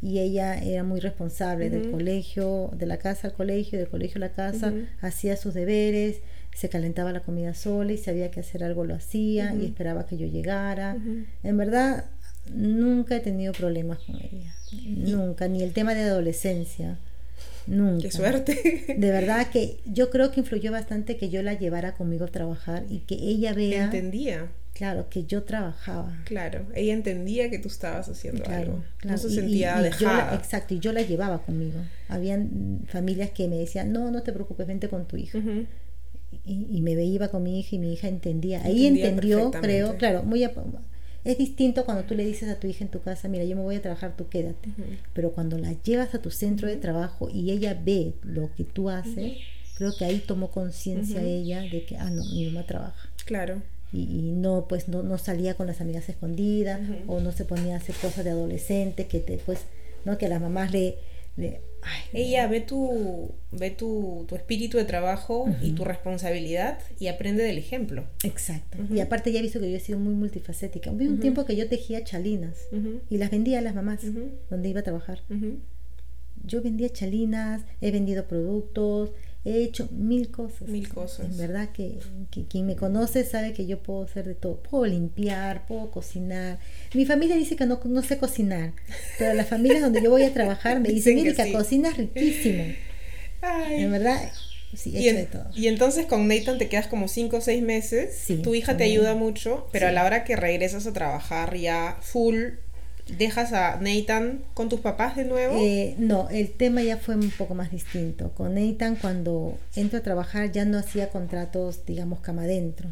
[0.00, 4.20] y ella era muy responsable del colegio, de la casa al colegio, del colegio a
[4.20, 6.20] la casa, hacía sus deberes,
[6.54, 10.16] se calentaba la comida sola y sabía que hacer algo lo hacía y esperaba que
[10.16, 10.96] yo llegara.
[11.42, 12.06] En verdad,
[12.52, 14.54] nunca he tenido problemas con ella,
[14.86, 16.98] nunca, ni el tema de adolescencia.
[17.66, 18.02] Nunca.
[18.02, 18.94] Qué suerte.
[18.98, 22.84] De verdad que yo creo que influyó bastante que yo la llevara conmigo a trabajar
[22.88, 23.84] y que ella vea.
[23.84, 24.48] Entendía.
[24.74, 26.18] Claro, que yo trabajaba.
[26.24, 28.82] Claro, ella entendía que tú estabas haciendo algo.
[29.04, 30.34] No se sentía dejada.
[30.34, 31.78] exacto, y yo la llevaba conmigo.
[32.08, 35.38] Habían familias que me decían, no, no te preocupes, vente con tu hija.
[36.44, 38.64] y, me veía con mi hija y mi hija entendía.
[38.64, 40.42] Ahí entendió, creo, claro, muy
[41.24, 43.62] es distinto cuando tú le dices a tu hija en tu casa, mira, yo me
[43.62, 44.68] voy a trabajar, tú quédate.
[45.12, 48.90] Pero cuando la llevas a tu centro de trabajo y ella ve lo que tú
[48.90, 49.38] haces,
[49.76, 53.08] creo que ahí tomó conciencia ella de que, ah, no, mi mamá trabaja.
[53.24, 53.62] Claro.
[53.92, 57.78] Y, no, pues no, no salía con las amigas escondidas o no se ponía a
[57.78, 59.60] hacer cosas de adolescente que te, pues,
[60.04, 60.18] ¿no?
[60.18, 60.98] Que las mamás le
[62.12, 68.04] ella ve tu, ve tu, espíritu de trabajo y tu responsabilidad y aprende del ejemplo.
[68.22, 68.78] Exacto.
[68.92, 70.90] Y aparte ya he visto que yo he sido muy multifacética.
[70.90, 72.56] Hubo un tiempo que yo tejía chalinas
[73.10, 74.00] y las vendía a las mamás
[74.50, 75.20] donde iba a trabajar.
[76.46, 79.10] Yo vendía chalinas, he vendido productos,
[79.44, 80.68] he hecho mil cosas.
[80.68, 81.26] Mil cosas.
[81.26, 81.98] En verdad que,
[82.48, 84.62] quien me conoce sabe que yo puedo hacer de todo.
[84.62, 86.58] Puedo limpiar, puedo cocinar.
[86.94, 88.72] Mi familia dice que no, no sé cocinar,
[89.18, 92.64] pero las familias donde yo voy a trabajar me dicen, mira, que cocinas riquísimo.
[93.70, 94.32] En verdad,
[94.74, 95.50] sí, he hecho de todo.
[95.54, 98.16] Y entonces con Nathan te quedas como cinco o seis meses.
[98.16, 101.98] Sí, tu hija te ayuda mucho, pero a la hora que regresas a trabajar ya
[102.00, 102.54] full
[103.18, 105.56] ¿Dejas a Nathan con tus papás de nuevo?
[105.58, 108.30] Eh, no, el tema ya fue un poco más distinto.
[108.30, 112.90] Con Nathan cuando entro a trabajar ya no hacía contratos, digamos, cama adentro.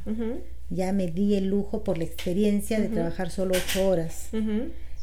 [0.71, 4.29] Ya me di el lujo por la experiencia de trabajar solo ocho horas.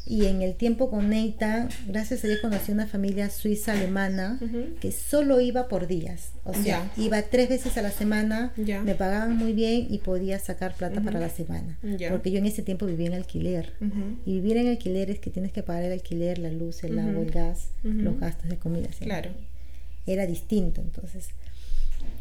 [0.06, 4.40] Y en el tiempo con Neita, gracias a Dios conocí una familia suiza alemana
[4.80, 6.32] que solo iba por días.
[6.44, 10.74] O sea, iba tres veces a la semana, me pagaban muy bien y podía sacar
[10.74, 11.78] plata para la semana.
[12.10, 13.74] Porque yo en ese tiempo vivía en alquiler.
[14.26, 17.22] Y vivir en alquiler es que tienes que pagar el alquiler, la luz, el agua,
[17.22, 18.88] el gas, los gastos de comida.
[18.98, 19.30] Claro.
[20.06, 21.28] Era distinto, entonces.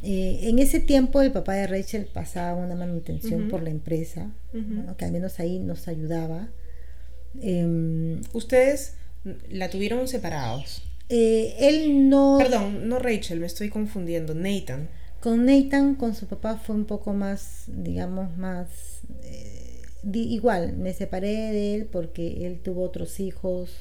[0.03, 4.31] Eh, en ese tiempo el papá de Rachel pasaba una manutención por la empresa,
[4.97, 6.49] que al menos ahí nos ayudaba
[7.41, 8.95] Em, ¿Ustedes
[9.49, 10.83] la tuvieron separados?
[11.09, 12.37] Eh, él no...
[12.37, 14.89] Perdón, no Rachel, me estoy confundiendo, Nathan.
[15.19, 19.01] Con Nathan, con su papá fue un poco más, digamos, más...
[19.23, 19.81] Eh,
[20.13, 23.71] igual, me separé de él porque él tuvo otros hijos.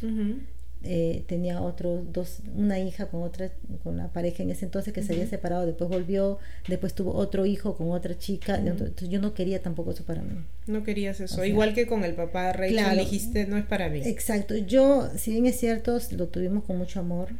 [0.85, 3.51] Eh, tenía otros dos, una hija con otra,
[3.83, 6.39] con la pareja en ese entonces que se había separado, después volvió,
[6.69, 10.37] después tuvo otro hijo con otra chica, entonces yo no quería tampoco eso para mí.
[10.69, 14.03] No querías eso, igual que con el papá Rachel dijiste, no es para mí.
[14.05, 17.31] Exacto, yo, si bien es cierto, lo tuvimos con mucho amor,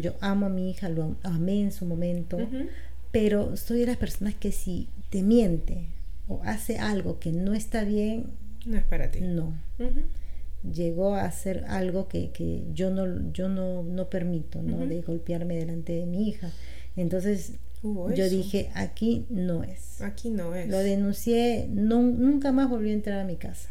[0.00, 2.36] yo amo a mi hija, lo amé en su momento,
[3.12, 5.84] pero soy de las personas que si te miente
[6.26, 8.24] o hace algo que no está bien,
[8.66, 9.20] no es para ti.
[9.20, 9.54] No
[10.62, 15.56] llegó a hacer algo que, que yo no yo no, no permito no de golpearme
[15.56, 16.50] delante de mi hija.
[16.96, 20.02] Entonces yo dije aquí no es.
[20.02, 20.68] Aquí no es.
[20.68, 23.70] Lo denuncié no, nunca más volví a entrar a mi casa.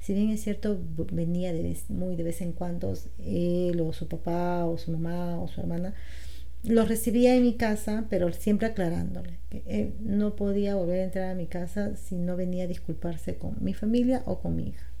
[0.00, 0.78] Si bien es cierto
[1.12, 5.48] venía de muy de vez en cuando él o su papá o su mamá o
[5.48, 5.94] su hermana
[6.64, 11.34] lo recibía en mi casa pero siempre aclarándole que no podía volver a entrar a
[11.34, 14.91] mi casa si no venía a disculparse con mi familia o con mi hija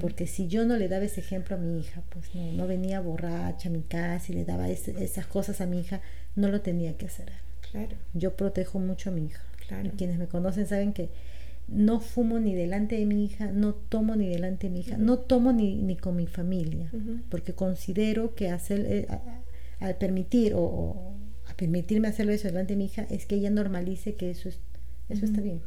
[0.00, 3.00] porque si yo no le daba ese ejemplo a mi hija, pues no, no venía
[3.00, 6.00] borracha a mi casa y le daba esas cosas a mi hija,
[6.36, 7.32] no lo tenía que hacer.
[7.70, 7.96] Claro.
[8.14, 9.42] Yo protejo mucho a mi hija.
[9.66, 9.90] Claro.
[9.98, 11.10] quienes me conocen saben que
[11.68, 15.18] no fumo ni delante de mi hija, no tomo ni delante de mi hija, no
[15.18, 16.90] tomo ni, ni con mi familia,
[17.28, 19.06] porque considero que hacer, eh,
[19.78, 21.12] al permitir o,
[21.46, 24.58] a permitirme hacerlo eso delante de mi hija es que ella normalice que eso es
[25.10, 25.60] eso está bien.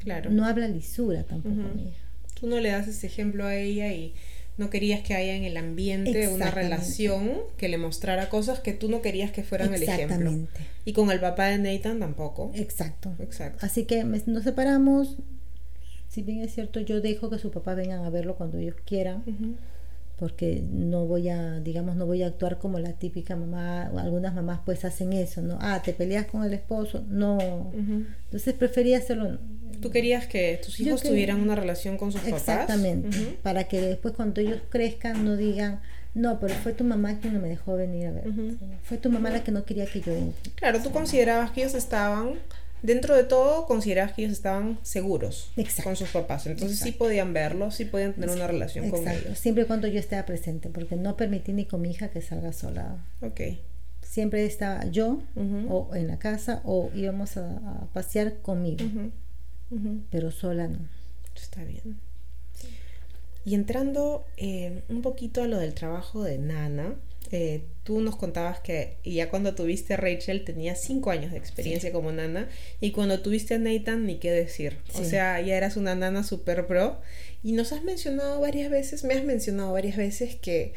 [0.00, 0.30] Claro.
[0.30, 2.07] No habla lisura tampoco mi hija
[2.38, 4.14] tú no le das ese ejemplo a ella y
[4.56, 8.88] no querías que haya en el ambiente una relación que le mostrara cosas que tú
[8.88, 10.32] no querías que fueran el ejemplo.
[10.84, 12.50] Y con el papá de Nathan tampoco.
[12.54, 13.14] Exacto.
[13.20, 13.64] Exacto.
[13.64, 15.16] Así que nos separamos.
[16.08, 19.22] Si bien es cierto, yo dejo que su papá vengan a verlo cuando ellos quieran.
[20.18, 24.34] Porque no voy a, digamos, no voy a actuar como la típica mamá, o algunas
[24.34, 25.58] mamás pues hacen eso, ¿no?
[25.60, 27.70] Ah, te peleas con el esposo, no.
[27.74, 29.38] Entonces prefería hacerlo,
[29.80, 32.40] Tú querías que tus hijos tuvieran una relación con sus papás.
[32.40, 35.80] Exactamente, para que después cuando ellos crezcan no digan,
[36.14, 38.24] no, pero fue tu mamá quien no me dejó venir a ver.
[38.82, 40.12] Fue tu mamá la que no quería que yo
[40.56, 42.34] Claro, tú considerabas que ellos estaban,
[42.82, 45.50] dentro de todo, considerabas que ellos estaban seguros
[45.82, 46.46] con sus papás.
[46.46, 49.38] Entonces sí podían verlos, sí podían tener una relación con ellos.
[49.38, 52.52] Siempre y cuando yo estaba presente, porque no permití ni con mi hija que salga
[52.52, 53.04] sola.
[53.20, 53.40] Ok.
[54.02, 55.22] Siempre estaba yo
[55.68, 58.84] o en la casa o íbamos a, pasear conmigo
[60.10, 60.78] pero sola no.
[61.34, 61.98] Está bien.
[63.44, 66.94] Y entrando eh, un poquito a lo del trabajo de Nana,
[67.30, 71.92] eh, tú nos contabas que ya cuando tuviste a Rachel tenía cinco años de experiencia
[71.92, 72.48] como nana
[72.80, 74.78] y cuando tuviste a Nathan ni qué decir.
[74.94, 77.00] O sea, ya eras una nana super pro
[77.42, 80.72] y nos has mencionado varias veces, me has mencionado varias veces que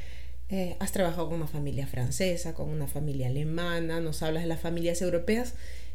[0.50, 4.60] eh, has trabajado con una familia francesa, con una familia alemana, nos hablas de las
[4.60, 5.54] familias europeas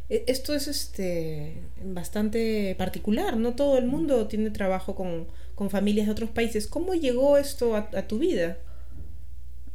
[0.09, 5.27] e, esto es este bastante particular, no todo el mundo tiene trabajo con,
[5.71, 6.67] familias de otros países.
[6.67, 8.59] ¿Cómo llegó esto a, tu vida?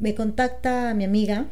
[0.02, 1.48] Me contacta mi amiga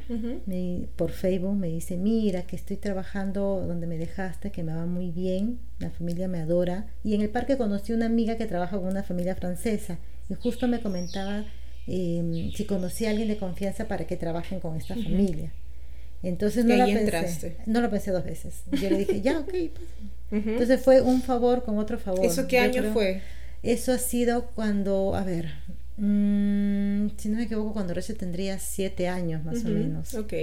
[0.96, 5.12] por Facebook, me dice, mira, que estoy trabajando donde me dejaste, que me va muy
[5.12, 6.88] bien, la familia me adora.
[7.04, 10.68] Y en el parque conocí una amiga que trabaja con una familia francesa y justo
[10.68, 11.46] me comentaba
[11.86, 15.52] em, si conocía a alguien de confianza para que trabajen con esta familia.
[16.24, 18.64] Entonces no, la pensé, no lo pensé dos veces.
[18.72, 19.52] Yo le dije, ya, ok.
[19.52, 20.44] Pues".
[20.44, 22.26] Entonces fue un favor con otro favor.
[22.26, 23.22] ¿Eso qué año fue?
[23.62, 25.52] Eso ha sido cuando, a ver,
[26.00, 30.14] mm, si no me equivoco, cuando Rachel tendría siete años más o menos.
[30.16, 30.34] Ok.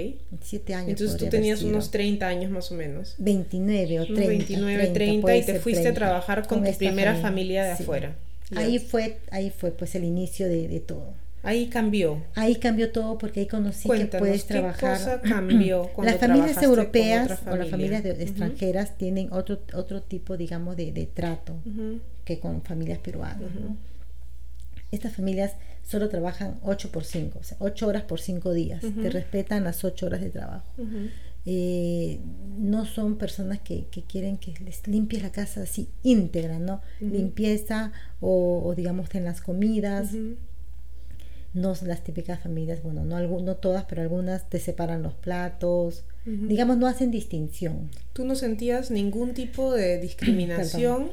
[0.41, 0.89] Siete años.
[0.89, 3.15] Entonces tú tenías unos 30 años más o menos.
[3.17, 4.27] 29 o 30.
[4.27, 8.15] 29, 30, y te fuiste a trabajar con, tu primera familia, de afuera.
[8.55, 11.13] Ahí fue, ahí fue pues el inicio de, de todo.
[11.43, 12.21] Ahí cambió.
[12.35, 14.97] Ahí cambió todo porque ahí conocí que puedes trabajar.
[14.97, 20.75] ¿qué cosa cambió las familias europeas o las familias extranjeras tienen otro otro tipo, digamos,
[20.75, 21.55] de, trato
[22.25, 23.49] que con familias peruanas.
[24.91, 28.81] Estas familias solo trabajan 8 por 5, o sea, 8 horas por 5 días.
[28.81, 30.71] Te respetan las 8 horas de trabajo.
[31.45, 32.19] Eh,
[32.57, 36.81] no son personas que, que, quieren que les limpies la casa así íntegra, ¿no?
[36.99, 40.13] Limpieza o, o, digamos en las comidas
[41.57, 46.77] no las típicas familias, bueno, no, no todas, pero algunas te separan los platos, digamos,
[46.77, 47.89] no hacen distinción.
[48.13, 51.09] ¿Tú no sentías ningún tipo de discriminación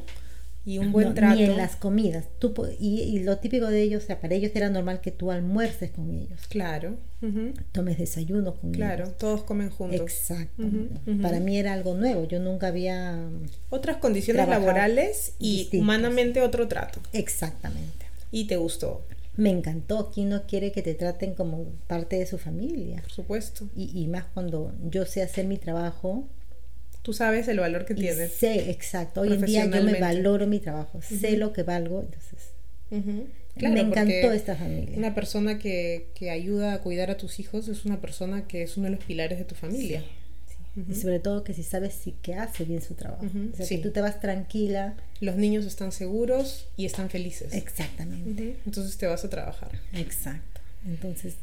[0.67, 1.37] y un buen trato?
[1.37, 2.25] Ni en las comidas.
[2.39, 5.91] Tú, y, lo típico de ellos, o sea, para ellos era normal que tú almuerces
[5.91, 6.41] con ellos.
[6.49, 6.97] Claro.
[7.73, 8.77] Tomes desayuno con ellos.
[8.77, 10.01] Claro, todos comen juntos.
[10.01, 10.65] Exacto.
[11.23, 13.19] Para mí era algo nuevo, yo nunca había...
[13.71, 17.01] Otras condiciones laborales y humanamente otro trato.
[17.13, 18.07] Exactamente.
[18.31, 19.05] Y te gustó.
[19.37, 20.11] Me encantó.
[20.13, 23.01] ¿Quién no quiere que te traten como parte de su familia?
[23.03, 23.67] Por supuesto.
[23.75, 26.25] Y, y más cuando yo sé hacer mi trabajo.
[27.05, 28.33] Tú sabes el valor que tienes.
[28.33, 29.21] Sé, exacto.
[29.21, 31.03] Hoy en día yo me valoro mi trabajo.
[31.03, 32.01] Sé lo que valgo.
[32.01, 32.55] Entonces,
[33.57, 34.97] me encantó esta familia.
[34.97, 38.79] Una persona que, que, ayuda a cuidar a tus hijos es una persona que es
[38.79, 40.03] uno de los pilares de tu familia.
[40.91, 43.27] Y sobre todo que si sabes si que hace bien su trabajo.
[43.53, 44.95] O sea, que tú te vas tranquila.
[45.21, 47.53] Los niños están seguros y están felices.
[47.53, 48.57] Exactamente.
[48.65, 49.73] Entonces te vas a trabajar.
[49.93, 50.63] Exacto.
[50.87, 51.35] Entonces,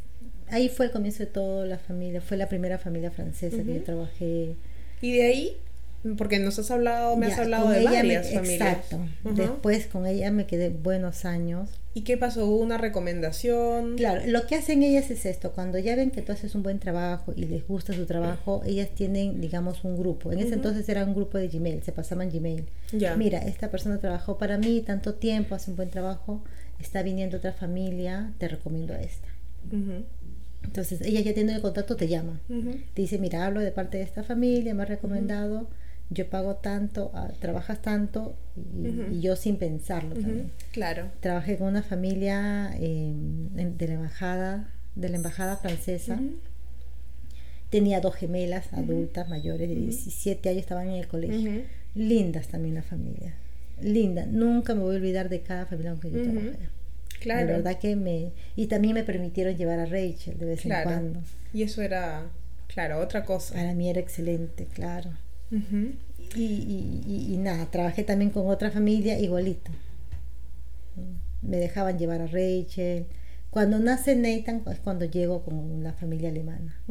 [0.49, 2.19] ahí fue el comienzo de todo la familia.
[2.19, 4.55] Fue la primera familia francesa que yo trabajé.
[5.01, 5.57] Y de ahí
[6.17, 8.77] porque nos has hablado, me has hablado de varias familias.
[8.89, 8.99] Exacto.
[9.35, 11.69] Después con ella me quedé buenos años.
[11.93, 12.45] ¿Y qué pasó?
[12.45, 13.97] ¿Hubo una recomendación?
[13.97, 16.79] Claro, lo que hacen ellas es esto, cuando ya ven que tú haces un buen
[16.79, 20.31] trabajo y les gusta su trabajo, ellas tienen, digamos, un grupo.
[20.31, 22.65] En ese entonces era un grupo de Gmail, se pasaban Gmail.
[22.93, 23.15] Ya.
[23.15, 26.41] Mira, esta persona trabajó para mí tanto tiempo, hace un buen trabajo,
[26.79, 29.27] está viniendo otra familia, te recomiendo a esta.
[30.63, 32.39] Entonces, ella ya tiene el contacto, te llama.
[32.93, 35.67] Te dice, mira, hablo de parte de esta familia, me ha recomendado
[36.11, 38.35] yo pago tanto, ah, trabajas tanto
[38.83, 40.51] y, yo sin pensarlo también.
[40.73, 41.09] Claro.
[41.21, 43.47] Trabajé con una familia em,
[43.77, 46.19] de la embajada, de la embajada francesa.
[47.69, 51.63] Tenía dos gemelas adultas mayores de 17 años, estaban en el colegio.
[51.95, 53.33] Lindas también la familia.
[53.81, 54.25] Linda.
[54.25, 56.57] Nunca me voy a olvidar de cada familia con que yo trabajé.
[57.21, 57.47] Claro.
[57.47, 58.33] La verdad que me...
[58.57, 61.21] Y también me permitieron llevar a Rachel de vez en cuando.
[61.53, 62.29] Y eso era,
[62.67, 63.55] claro, otra cosa.
[63.55, 65.11] Para mí era excelente, claro
[66.35, 69.71] y, y, nada, trabajé también con otra familia igualito.
[71.41, 73.07] Me dejaban llevar a Rachel.
[73.49, 76.81] Cuando nace Nathan es cuando llego con una familia alemana.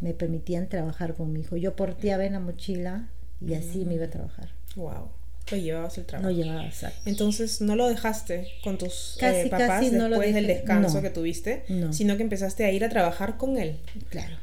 [0.00, 1.56] Me permitían trabajar con mi hijo.
[1.56, 3.08] Yo porteaba en la mochila
[3.40, 4.50] y así me iba a trabajar.
[4.74, 5.10] Wow.
[5.50, 6.30] Lo llevabas el trabajo.
[6.30, 6.68] No llevaba,
[7.04, 12.22] Entonces no lo dejaste con tus eh, papás después del descanso que tuviste, sino que
[12.22, 13.78] empezaste a ir a trabajar con él.
[14.10, 14.36] Claro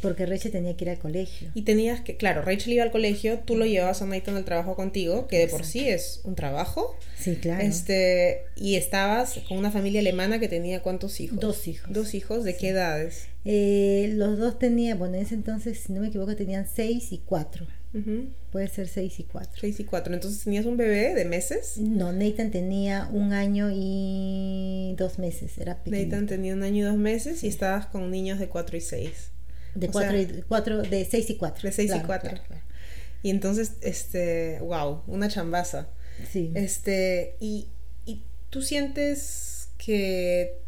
[0.00, 1.50] porque Rachel tenía que ir al colegio.
[1.54, 4.74] Y tenías que, claro, Rachel iba al colegio, tú lo llevabas a Nathan al trabajo
[4.74, 6.96] contigo, que de por sí es un trabajo.
[7.18, 7.62] Sí, claro.
[7.62, 11.38] Este, y estabas con una familia alemana que tenía cuántos hijos?
[11.38, 11.92] Dos hijos.
[11.92, 13.26] Dos hijos, ¿de qué edades?
[13.44, 17.18] Eh, los dos tenían, bueno, en ese entonces, si no me equivoco, tenían seis y
[17.18, 17.66] cuatro.
[18.52, 19.60] Puede ser seis y cuatro.
[19.60, 20.14] Seis y cuatro.
[20.14, 21.76] Entonces, ¿tenías un bebé de meses?
[21.78, 25.58] No, Nathan tenía un año y dos meses.
[25.58, 26.04] Era pequeño.
[26.04, 29.30] Nathan tenía un año y dos meses y estabas con niños de cuatro y seis.
[29.74, 31.62] De cuatro, y, cuatro, de 6 y 4.
[31.68, 32.38] De 6 y 4.
[33.22, 35.88] Y entonces, este, wow, una chambaza.
[36.30, 36.50] Sí.
[36.54, 37.68] Este, y,
[38.04, 40.58] y tú sientes que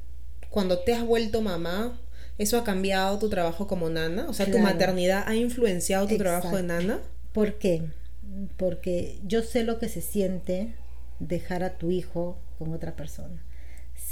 [0.51, 1.99] cuando te has vuelto mamá,
[2.39, 6.57] eso ha cambiado tu trabajo como nana, o sea, tu maternidad ha influenciado tu trabajo
[6.57, 7.01] de nana.
[7.33, 7.83] ¿Por qué?
[8.57, 10.75] Porque yo sé lo que se siente
[11.19, 13.43] dejar a tu hijo con otra persona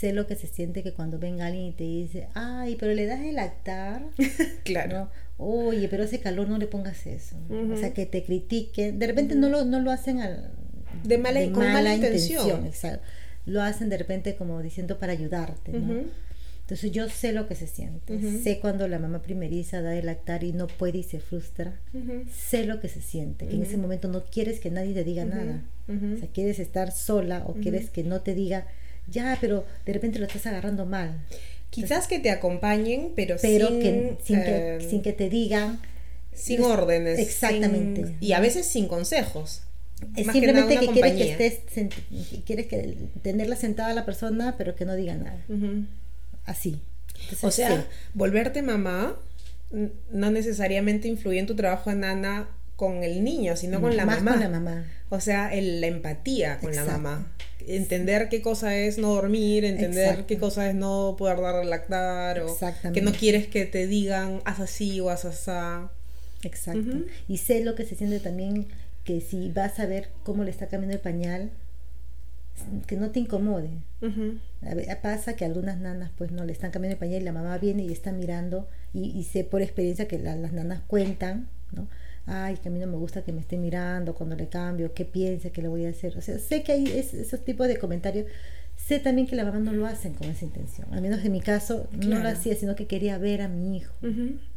[0.01, 3.07] sé lo que se siente que cuando venga alguien y te dice, ay, pero le
[3.07, 4.03] das el lactar.
[4.65, 5.11] claro.
[5.37, 7.37] Oye, pero ese calor no le pongas eso.
[7.73, 8.99] O sea, que te critiquen.
[8.99, 10.53] De repente no, lo, no lo hacen al,
[11.05, 12.67] de mala, mala, intención.
[12.67, 13.05] Exacto.
[13.47, 16.03] Lo hacen de repente como diciendo para ayudarte, ¿no?
[16.71, 18.21] Entonces yo sé lo que se siente.
[18.45, 21.81] Sé cuando la mamá primeriza da el lactar y no puede y se frustra.
[22.33, 23.49] Sé lo que se siente.
[23.49, 25.65] Que en ese momento no quieres que nadie te diga nada.
[25.89, 28.69] O sea, quieres estar sola o quieres que no te diga
[29.11, 31.19] ya, pero de repente lo estás agarrando mal.
[31.71, 35.81] Quizás que te acompañen, pero, pero sin, que, sin, que, em, sin que te digan.
[36.33, 37.19] Sin órdenes.
[37.19, 38.15] Exactamente.
[38.21, 39.63] y a veces sin consejos.
[40.17, 41.95] Es simplemente que, quieres que estés,
[42.47, 45.45] quieres que tenerla sentada a la persona, pero que no diga nada.
[46.51, 46.81] Así.
[47.43, 49.17] o sea, volverte mamá
[50.11, 54.33] no necesariamente influye en tu trabajo de nana con el niño, sino con la mamá.
[54.33, 54.85] Con la mamá.
[55.11, 57.31] O sea, el, la empatía con la mamá
[57.67, 62.41] entender qué cosa es no dormir, entender qué cosa es no poder dar a lactar,
[62.41, 62.57] o
[62.93, 65.87] que no quieres que te digan haz así o haz así.
[66.43, 67.05] Exacto.
[67.29, 68.69] Y sé lo que se siente también
[69.05, 71.51] que si vas a ver cómo le está cambiando el pañal,
[72.87, 73.71] que no te incomode.
[75.03, 77.85] Pasa que algunas nanas pues no le están cambiando el pañal y la mamá viene
[77.85, 81.87] y está mirando y, sé por experiencia que las nanas cuentan, ¿no?
[82.27, 85.05] ay, que a mí no me gusta que me esté mirando cuando le cambio, qué
[85.05, 86.17] piensa, qué le voy a hacer.
[86.17, 88.27] O sea, sé que hay esos tipos de comentarios.
[88.77, 90.89] Sé también que la mamá no lo hacen con esa intención.
[90.93, 93.95] Al menos en mi caso, no lo hacía, sino que quería ver a mi hijo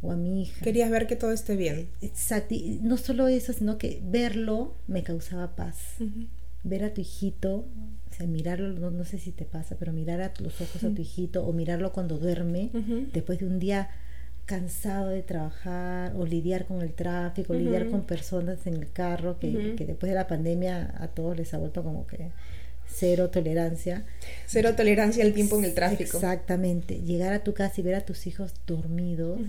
[0.00, 0.64] o a mi hija.
[0.64, 1.88] Querías ver que todo esté bien.
[2.00, 2.54] Exacto.
[2.54, 5.96] Y no solo eso, sino que verlo me causaba paz.
[6.62, 7.66] Ver a tu hijito,
[8.14, 11.02] o sea, mirarlo, no, sé si te pasa, pero mirar a los ojos a tu
[11.02, 12.70] hijito o mirarlo cuando duerme,
[13.12, 13.90] después de un día
[14.46, 19.74] cansado de trabajar o lidiar con el tráfico, lidiar con personas en el carro, que,
[19.76, 22.30] después de la pandemia a todos les ha vuelto como que
[22.86, 24.04] cero tolerancia.
[24.46, 26.18] Cero tolerancia al tiempo en el tráfico.
[26.18, 27.00] Exactamente.
[27.00, 29.40] Llegar a tu casa y ver a tus hijos dormidos,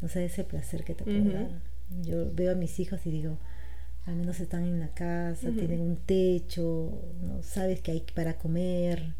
[0.00, 1.48] no sabes el placer que te puede dar.
[2.04, 3.38] Yo veo a mis hijos y digo,
[4.06, 6.92] al menos están en la casa, tienen un techo,
[7.22, 9.14] no sabes que hay para comer,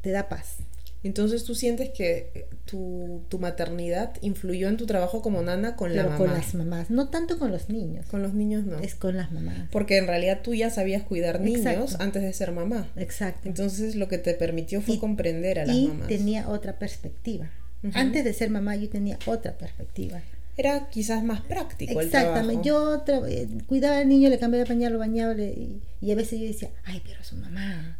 [0.00, 0.58] te da paz.
[1.04, 5.96] Entonces tú sientes que eh, tu, tu, maternidad influyó en tu trabajo como nana con
[5.96, 6.16] la mamá.
[6.16, 8.06] con las mamás, no tanto con los niños.
[8.06, 8.78] Con los niños no.
[8.78, 9.68] Es con las mamás.
[9.72, 12.88] Porque en realidad tú ya sabías cuidar niños antes de ser mamá.
[12.96, 13.48] Exacto.
[13.48, 17.50] Entonces lo que te permitió fue comprender a las y tenía otra perspectiva.
[17.94, 20.22] Antes de ser mamá yo tenía otra perspectiva.
[20.56, 22.56] Era quizás más práctico Exactamente.
[22.56, 23.06] el trabajo.
[23.08, 26.40] Yo eh, cuidaba al niño, le cambiaba el pañal, lo bañaba y, y a veces
[26.40, 27.98] yo decía, ay, pero su mamá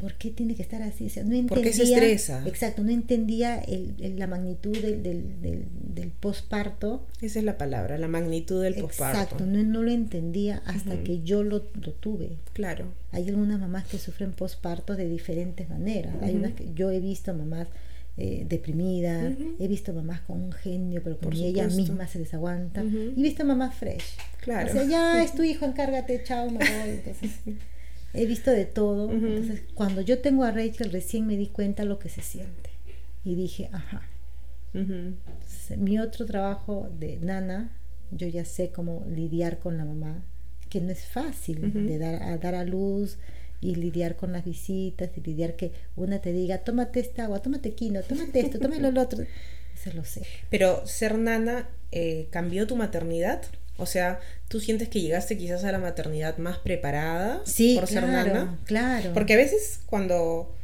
[0.00, 1.04] ¿Por qué tiene que estar así?
[1.04, 2.42] no entendía, ¿Por qué se estresa?
[2.46, 7.06] Exacto, no entendía el, la magnitud del, del, del, posparto.
[7.20, 9.20] Esa es la palabra, la magnitud del posparto.
[9.20, 12.38] Exacto, no, no, lo entendía hasta que yo lo, lo, tuve.
[12.54, 12.86] Claro.
[13.12, 16.14] Hay algunas mamás que sufren posparto de diferentes maneras.
[16.22, 17.68] Hay unas que yo he visto mamás
[18.16, 22.82] eh, deprimidas, he visto mamás con un genio, pero ni ella misma se desaguanta.
[22.82, 24.16] Y he visto mamás fresh.
[24.40, 24.68] Claro.
[24.68, 26.68] O sea, ya es tu hijo, encárgate, chao, me voy.
[27.04, 27.30] Entonces,
[28.12, 29.10] he visto de todo.
[29.10, 32.70] Entonces, cuando yo tengo a Rachel, recién me di cuenta lo que se siente.
[33.24, 34.02] Y dije, ajá.
[35.76, 37.70] mi otro trabajo de nana,
[38.10, 40.22] yo ya sé cómo lidiar con la mamá,
[40.68, 43.18] que no es fácil de dar a, dar a luz
[43.60, 47.72] y lidiar con las visitas y lidiar que una te diga, tómate esta agua, tómate
[47.74, 49.24] quino, tómate esto, tómate lo otro.
[49.80, 50.22] Eso lo sé.
[50.50, 53.42] Pero ser nana eh, cambió tu maternidad.
[53.78, 58.06] O sea, ¿tú sientes que llegaste quizás a la maternidad más preparada sí, por ser
[58.06, 58.58] nana?
[58.64, 59.12] Claro.
[59.14, 60.54] Porque a veces cuando,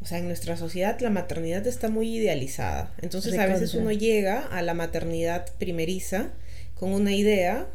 [0.00, 2.94] o sea, en nuestra sociedad la maternidad está muy idealizada.
[3.02, 6.30] Entonces a veces uno llega a la maternidad primeriza
[6.74, 7.66] con una idea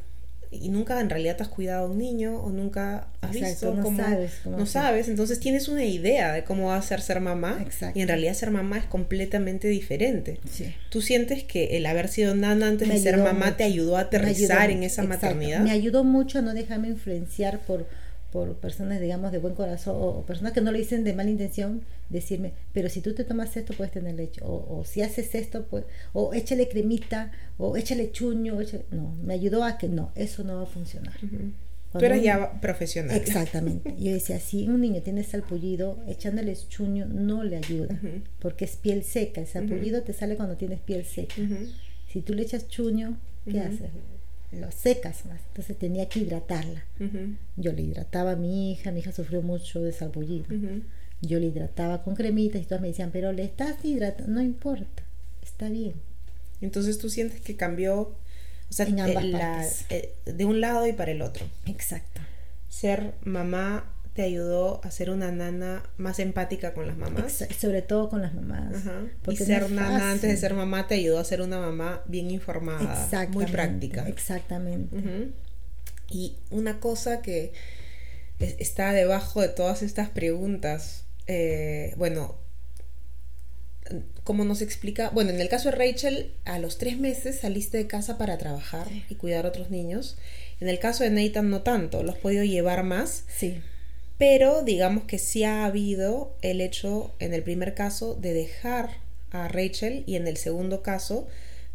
[0.61, 3.97] y nunca en realidad has cuidado a un niño o nunca has visto no cómo,
[3.97, 5.07] sabes no sabes.
[5.07, 8.51] Entonces tienes una idea de cómo va a ser ser mamá y en realidad ser
[8.51, 10.39] mamá es completamente diferente.
[10.89, 14.69] Tú sientes que el haber sido nana antes de ser mamá te ayudó a aterrizar
[14.69, 17.87] en esa maternidad me ayudó mucho a no dejarme influenciar por
[18.33, 21.83] por personas, digamos, de buen corazón o, personas que no lo dicen de mala intención,
[22.09, 24.41] decirme, pero si tú te tomas esto, puedes tener leche.
[24.43, 28.57] O, si haces esto, pues, o échale cremita, o échale chuño.
[28.89, 31.13] No, me ayudó a que no, eso no va a funcionar.
[31.19, 33.15] Tú eras ya profesional.
[33.15, 33.93] Exactamente.
[33.99, 37.99] Yo decía, si un niño tiene salpullido, echándole chuño no le ayuda,
[38.39, 39.41] porque es piel seca.
[39.41, 41.35] El salpullido te sale cuando tienes piel seca.
[42.11, 43.91] Si tú le echas chuño, ¿qué haces?
[44.59, 45.39] Lo secas más.
[45.47, 46.83] Entonces tenía que hidratarla.
[47.55, 50.45] Yo le hidrataba a mi hija, mi hija sufrió mucho de salpullido.
[51.21, 55.03] Yo le hidrataba con cremitas y todas me decían, pero le estás hidratando, no importa,
[55.41, 55.93] está bien.
[56.59, 58.15] Entonces tú sientes que cambió, o
[58.69, 58.87] sea,
[59.89, 61.45] eh, de un lado y para el otro.
[61.65, 62.21] Exacto.
[62.69, 67.45] Ser mamá te ayudó a ser una nana más empática con las mamás.
[67.57, 68.83] sobre todo con las mamás.
[69.27, 73.07] Y ser nana antes de ser mamá te ayudó a ser una mamá bien informada,
[73.29, 74.07] muy práctica.
[74.07, 75.31] Exactamente.
[76.09, 77.53] Y una cosa que
[78.39, 82.35] está debajo de todas estas preguntas, eh, bueno,
[84.23, 87.87] como nos explica, bueno, en el caso de Rachel, a los tres meses saliste de
[87.87, 90.17] casa para trabajar y cuidar a otros niños.
[90.59, 93.23] En el caso de Nathan no tanto, los podido llevar más.
[93.27, 93.59] Sí
[94.17, 98.89] pero digamos que sí ha habido el hecho en el primer caso de dejar
[99.31, 101.27] a Rachel y en el segundo caso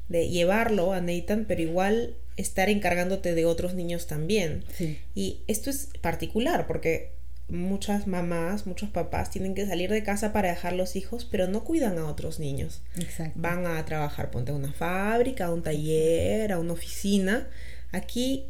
[0.09, 4.64] de llevarlo a Nathan, pero igual estar encargándote de otros niños también.
[5.14, 7.11] Y esto es particular porque
[7.49, 11.64] muchas mamás, muchos papás tienen que salir de casa para dejar los hijos, pero no
[11.64, 12.82] cuidan a otros niños.
[13.34, 17.49] Van a trabajar, ponte a una fábrica, a un taller, a una oficina.
[17.91, 18.47] Aquí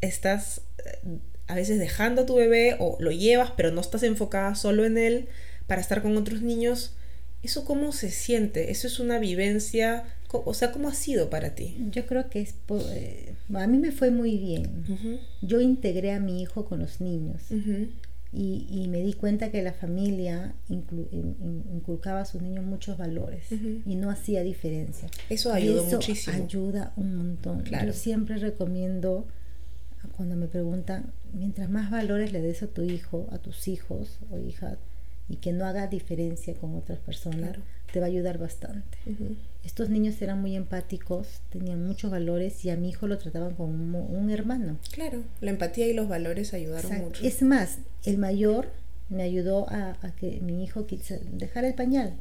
[0.00, 1.18] estás eh,
[1.48, 4.98] a veces dejando a tu bebé o lo llevas pero no estás enfocada solo en
[4.98, 5.28] él
[5.66, 6.94] para estar con otros niños,
[7.42, 8.70] ¿eso cómo se siente?
[8.70, 10.04] ¿Eso es una vivencia?
[10.30, 11.76] O sea, ¿cómo ha sido para ti?
[11.90, 12.54] Yo creo que es...
[12.92, 15.20] Eh, a mí me fue muy bien.
[15.40, 17.42] Yo integré a mi hijo con los niños.
[18.32, 24.10] y, me di cuenta que la familia inculcaba a sus niños muchos valores y no
[24.10, 25.08] hacía diferencia.
[25.30, 26.36] Eso ayudó muchísimo.
[26.44, 27.64] Ayuda un montón.
[27.64, 29.26] Yo siempre recomiendo
[30.16, 34.38] cuando me preguntan, mientras más valores le des a tu hijo, a tus hijos o
[34.38, 34.78] hijas,
[35.28, 37.56] y que no haga diferencia con otras personas,
[37.92, 38.98] te va a ayudar bastante.
[39.64, 44.04] Estos niños eran muy empáticos, tenían muchos valores y a mi hijo lo trataban como
[44.04, 44.78] un hermano.
[44.92, 47.24] Claro, la empatía y los valores ayudaron mucho.
[47.24, 48.68] Es más, el mayor
[49.08, 50.86] me ayudó a, que mi hijo
[51.32, 52.14] dejara el pañal.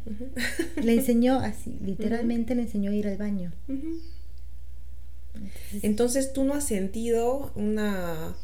[0.82, 3.52] Le enseñó así, literalmente le enseñó a ir al baño.
[5.82, 8.36] Entonces tú no has sentido una,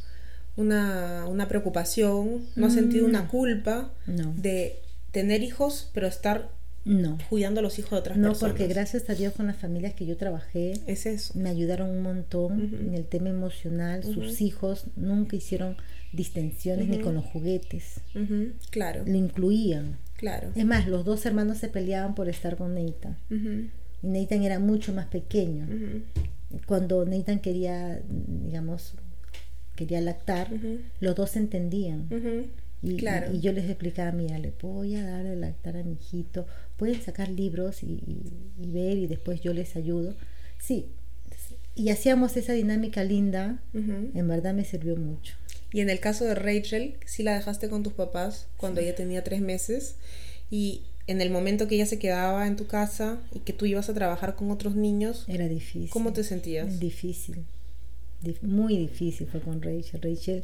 [0.56, 4.80] una, una preocupación, no has sentido una culpa de
[5.12, 6.50] tener hijos, pero estar
[6.86, 7.18] no.
[7.30, 8.42] cuidando a los hijos de otras personas.
[8.42, 11.34] No, porque gracias a Dios con las familias que yo trabajé, es eso.
[11.38, 14.04] me ayudaron un montón en el tema emocional.
[14.04, 15.78] Sus hijos nunca hicieron
[16.14, 18.02] distensiones ni con los juguetes.
[18.70, 19.04] Claro.
[19.06, 19.98] Lo incluían.
[20.18, 20.52] Claro.
[20.56, 23.18] Es más, los dos hermanos se peleaban por estar con Nathan.
[24.04, 25.68] Y Nathan era mucho más pequeño.
[26.66, 28.94] Cuando Nathan quería, digamos,
[29.76, 30.50] quería lactar,
[31.00, 32.08] los dos se entendían.
[32.84, 36.48] Y, y, yo les explicaba, mira, le voy a dar a lactar a mi hijito,
[36.78, 38.02] pueden sacar libros y,
[38.58, 40.16] ver y después yo les ayudo.
[40.60, 40.88] Sí,
[41.76, 45.36] y hacíamos esa dinámica linda, en verdad me sirvió mucho.
[45.74, 49.24] Y en el caso de Rachel, si la dejaste con tus papás cuando ella tenía
[49.24, 49.96] tres meses
[50.50, 53.90] y en el momento que ella se quedaba en tu casa y que tú ibas
[53.90, 55.26] a trabajar con otros niños.
[55.28, 55.90] Era difícil.
[55.90, 56.80] ¿Cómo te sentías?
[56.80, 57.46] Difícil.
[58.42, 60.02] muy difícil fue con Rachel.
[60.02, 60.44] Rachel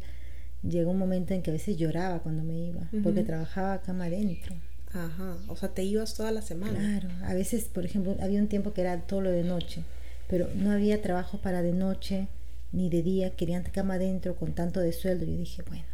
[0.63, 4.55] llegó un momento en que a veces lloraba cuando me iba, porque trabajaba cama adentro.
[4.93, 6.79] Ajá, o sea, te ibas toda la semana.
[6.79, 9.83] Claro, a veces, por ejemplo, había un tiempo que era todo lo de noche,
[10.29, 12.27] pero no había trabajo para de noche
[12.71, 15.25] ni de día, querían cama adentro con tanto de sueldo.
[15.25, 15.85] Yo dije, bueno,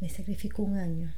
[0.00, 1.12] me sacrifico un año.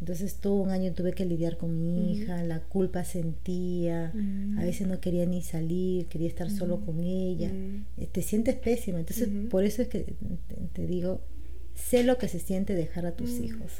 [0.00, 4.12] Entonces todo un año tuve que lidiar con mi hija, la culpa sentía,
[4.58, 7.50] a veces no quería ni salir, quería estar solo con ella.
[7.96, 8.98] Eh, te sientes pésima.
[8.98, 10.14] Entonces por eso es que
[10.72, 11.20] te, digo,
[11.74, 13.70] sé lo que se siente dejar a tus hijos,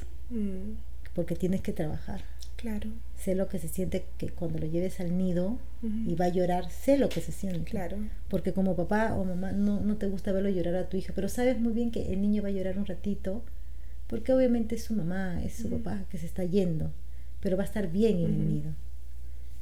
[1.14, 2.22] porque tienes que trabajar.
[2.56, 2.88] Claro.
[3.18, 6.70] Sé lo que se siente que cuando lo lleves al nido y va a llorar,
[6.70, 7.70] sé lo que se siente.
[7.70, 7.98] Claro.
[8.30, 11.28] Porque como papá o mamá no, no te gusta verlo llorar a tu hija, pero
[11.28, 13.42] sabes muy bien que el niño va a llorar un ratito
[14.06, 16.92] porque obviamente es su mamá, es su papá que se está yendo,
[17.40, 18.74] pero va a estar bien en el nido.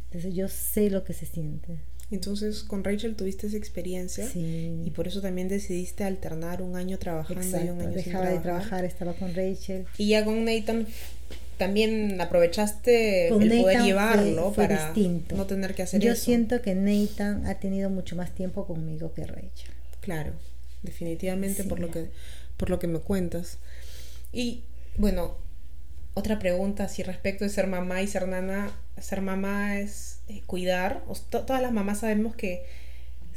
[0.07, 1.79] Entonces yo sé lo que se siente.
[2.11, 7.43] Entonces con Rachel tuviste esa experiencia y por eso también decidiste alternar un año trabajando
[7.43, 9.87] y un año Dejaba de trabajar, estaba con Rachel.
[9.97, 10.87] Y ya con Nathan
[11.57, 14.93] también aprovechaste el poder llevarlo para
[15.35, 16.19] no tener que hacer yo eso.
[16.19, 19.73] Yo siento que Nathan ha tenido mucho más tiempo conmigo que Rachel.
[20.01, 20.33] Claro,
[20.83, 22.11] definitivamente por lo que
[22.57, 23.59] por lo que me cuentas.
[24.33, 24.63] Y
[24.97, 25.37] bueno,
[26.15, 28.71] otra pregunta así respecto de ser mamá y ser nana.
[29.01, 31.03] Ser mamá es eh, cuidar.
[31.31, 32.65] todas las mamás sabemos que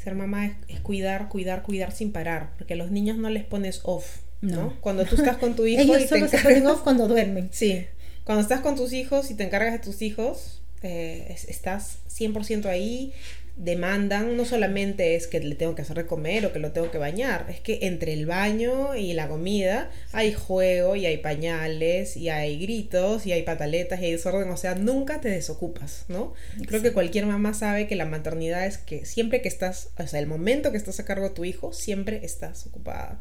[0.02, 2.52] ser mamá es, cuidar, cuidar, cuidar sin parar.
[2.58, 4.20] Porque a los niños no les pones off.
[4.41, 4.76] ¿no?
[4.82, 7.50] Cuando tú estás con tu hijo Ellos y solo te se ponen off cuando duermen.
[7.52, 7.86] Sí.
[8.24, 13.14] Cuando estás con tus hijos y te encargas de tus hijos, eh, estás 100% ahí
[13.58, 16.91] demandan no solamente es que le tengo que hacer de comer o que lo tengo
[16.91, 22.18] que bañar, es que entre el baño y la comida hay juego y hay pañales
[22.18, 26.34] y hay gritos y hay pataletas y hay desorden, o sea, nunca te desocupas, ¿no?
[26.68, 30.20] Creo que cualquier mamá sabe que la maternidad es que siempre que estás, o sea,
[30.20, 33.20] el momento que estás a cargo de tu hijo, siempre estás ocupada.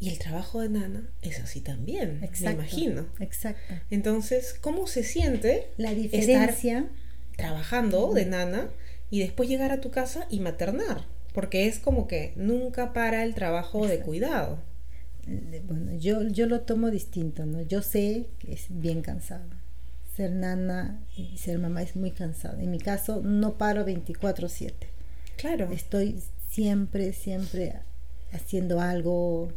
[0.00, 3.06] Y el trabajo de nana es así también, me imagino.
[3.18, 3.74] Exacto.
[3.90, 6.86] Entonces, ¿cómo se siente la diferencia
[7.36, 8.68] trabajando de nana?
[9.10, 13.34] Y después llegar a tu casa y maternar, porque es como que nunca para el
[13.34, 14.58] trabajo de cuidado.
[15.66, 17.60] Bueno, yo, yo lo tomo distinto, ¿no?
[17.62, 19.44] Yo sé que es bien cansado.
[20.16, 22.58] Ser nana y ser mamá es muy cansado.
[22.58, 24.72] En mi caso, no paro 24/7.
[25.36, 25.70] Claro.
[25.70, 27.74] Estoy siempre, siempre
[28.32, 29.52] haciendo algo.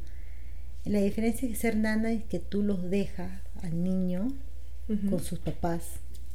[0.83, 4.27] La diferencia de ser nana es que tú los dejas al niño
[5.09, 5.83] con sus papás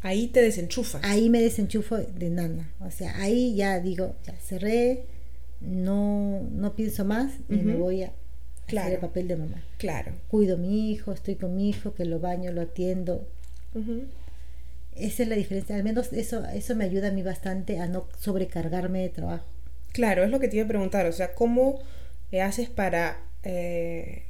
[0.03, 1.03] Ahí te desenchufas.
[1.05, 2.73] Ahí me desenchufo de nana.
[2.81, 5.05] O sea, ahí ya digo, ya cerré,
[5.61, 8.13] no, no pienso más y me voy a
[8.67, 9.63] hacer el papel de mamá.
[9.79, 10.13] Claro.
[10.29, 13.27] Cuido a mi hijo, estoy con mi hijo, que lo baño, lo atiendo.
[14.95, 15.77] Esa es la diferencia.
[15.77, 19.47] Al menos eso, eso me ayuda a mí bastante a no sobrecargarme de trabajo.
[19.93, 21.07] Claro, es lo que te iba a preguntar.
[21.07, 21.81] O sea, ¿cómo
[22.43, 24.25] haces para eh,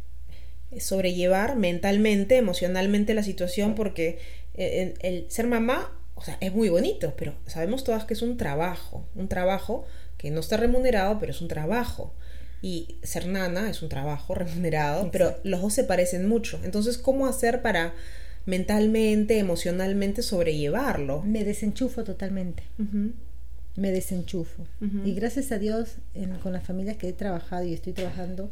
[0.78, 3.74] sobrellevar mentalmente, emocionalmente la situación?
[3.74, 4.18] Porque
[4.56, 9.06] el, ser mamá, o sea, es muy bonito, pero sabemos todas que es un trabajo,
[9.14, 9.84] un trabajo
[10.16, 12.14] que no está remunerado, pero es un trabajo.
[12.62, 16.58] Y ser nana es un trabajo remunerado, pero los dos se parecen mucho.
[16.64, 17.94] Entonces, ¿cómo hacer para
[18.46, 21.22] mentalmente, emocionalmente sobrellevarlo?
[21.22, 22.62] Me desenchufo totalmente.
[23.76, 24.66] Me desenchufo.
[25.04, 25.96] Y gracias a Dios,
[26.42, 28.50] con las familias que he trabajado y estoy trabajando,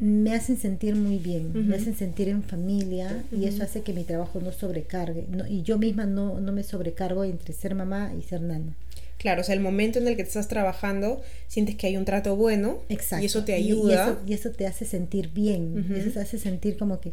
[0.00, 4.04] me hacen sentir muy bien, me hacen sentir en familia y eso hace que mi
[4.04, 5.26] trabajo no sobrecargue.
[5.48, 8.74] y yo misma no, no me sobrecargo entre ser mamá y ser nana.
[9.18, 12.04] Claro, o sea, el momento en el que te estás trabajando, sientes que hay un
[12.04, 14.20] trato bueno y eso te ayuda.
[14.24, 17.12] Y, eso, te hace sentir bien, y eso te hace sentir como que,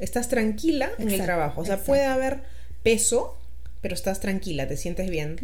[0.00, 1.60] estás tranquila en el trabajo.
[1.60, 2.40] O sea, puede haber
[2.82, 3.36] peso,
[3.80, 5.36] pero estás tranquila, te sientes bien.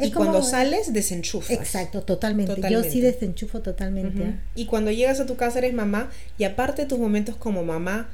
[0.00, 1.50] Y cuando sales, desenchufas.
[1.50, 2.60] Exacto, totalmente.
[2.70, 4.34] Yo sí desenchufo totalmente.
[4.54, 8.08] Y cuando llegas a tu casa eres mamá y aparte de tus momentos como mamá,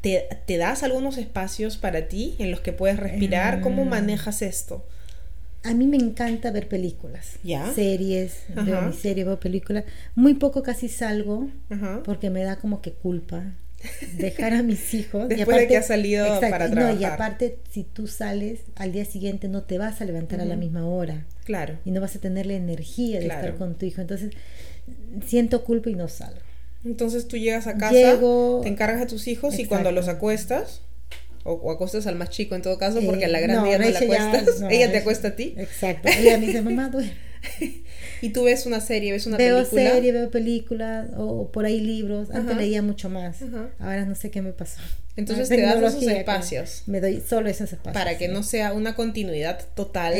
[0.00, 3.60] ¿te, das algunos espacios para ti en los que puedes respirar?
[3.60, 3.88] ¿Cómo mm.
[3.88, 4.84] manejas esto?
[5.64, 7.72] A mí me encanta ver películas, ¿Ya?
[7.74, 9.84] series, veo mi serie, veo películas.
[10.14, 11.48] Muy poco casi salgo
[12.04, 13.52] porque me da como que culpa
[14.16, 15.28] dejar a mis hijos.
[15.28, 16.94] Después de que has salido para trabajar.
[16.94, 20.44] No, y aparte, si tú sales, al día siguiente no te vas a levantar a
[20.44, 21.26] la misma hora.
[21.44, 21.78] Claro.
[21.84, 24.00] Y no vas a tener la energía de estar con tu hijo.
[24.00, 24.30] Entonces,
[25.26, 26.40] siento culpa y no salgo.
[26.84, 28.20] Entonces tú llegas a casa,
[28.62, 30.82] te encargas a tus hijos y cuando los acuestas,
[31.42, 33.98] o, acuestas al más chico en todo caso, porque a la grande ya no la
[33.98, 35.54] acuestas, ella te acuesta a ti.
[35.56, 37.12] Exacto, ella me dice, mamá, duerme.
[38.22, 39.82] y tú ves una serie, ves una veo película.
[39.82, 42.30] Veo serie, veo películas o por ahí libros.
[42.30, 43.38] Antes leía mucho más.
[43.78, 44.80] Ahora no sé qué me pasó.
[45.16, 46.82] Entonces te das esos espacios.
[46.86, 47.94] Me doy solo esos espacios.
[47.94, 50.14] Para que no sea una continuidad total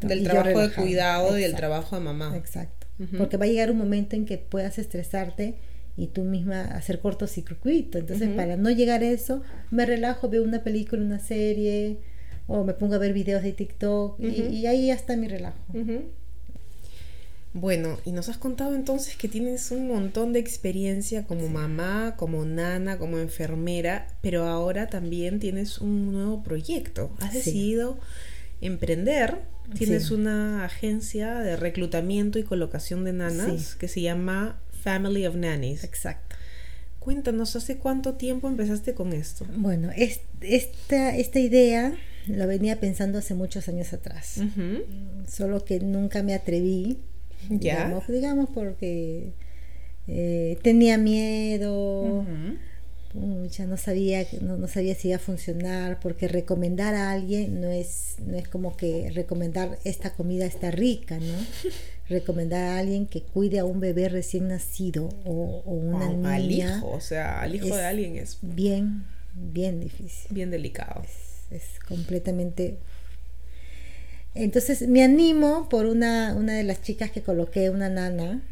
[0.00, 2.36] del trabajo de cuidado y del trabajo de mamá.
[2.36, 2.86] Exacto.
[3.16, 5.54] Porque va a llegar un momento en que puedas estresarte
[5.96, 7.98] y tú misma hacer cortocircuito.
[7.98, 11.98] Entonces, para no llegar a eso, me relajo, veo una película, una serie,
[12.46, 15.58] o me pongo a ver videos de TikTok, y, y, ahí ya está mi relajo.
[17.54, 22.44] Bueno, y nos has contado entonces que tienes un montón de experiencia como mamá, como
[22.44, 27.10] nana, como enfermera, pero ahora también tienes un nuevo proyecto.
[27.20, 27.98] Has decidido
[28.60, 29.38] emprender.
[29.74, 35.84] Tienes una agencia de reclutamiento y colocación de nanas que se llama Family of Nannies.
[35.84, 36.36] Exacto.
[36.98, 39.46] Cuéntanos, ¿hace cuánto tiempo empezaste con esto?
[39.56, 41.94] Bueno, esta, esta idea
[42.26, 44.40] la venía pensando hace muchos años atrás,
[45.26, 46.98] solo que nunca me atreví
[47.48, 49.32] Digamos, digamos porque
[50.06, 52.24] eh, tenía miedo,
[53.50, 58.16] ya no sabía, no, sabía si iba a funcionar, porque recomendar a alguien no es,
[58.26, 61.34] no es como que recomendar esta comida está rica, ¿no?
[62.08, 66.34] recomendar a alguien que cuide a un bebé recién nacido o, una niña.
[66.34, 70.32] Al hijo, o sea, al hijo de alguien es bien, bien difícil.
[70.32, 71.02] Bien delicado.
[71.50, 72.78] es completamente
[74.44, 78.42] entonces me animo por una, una de las chicas que coloqué, una nana.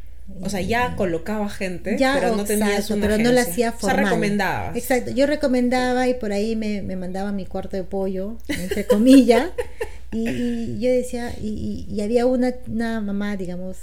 [0.43, 3.95] O sea, ya colocaba gente, pero no tenías una pero no la hacía formal.
[3.95, 4.76] O sea, recomendabas.
[4.76, 9.51] Exacto, yo recomendaba y por ahí me, me mandaba mi cuarto de pollo, entre comillas.
[10.12, 13.76] y, yo decía, y, y, había una, una mamá, digamos,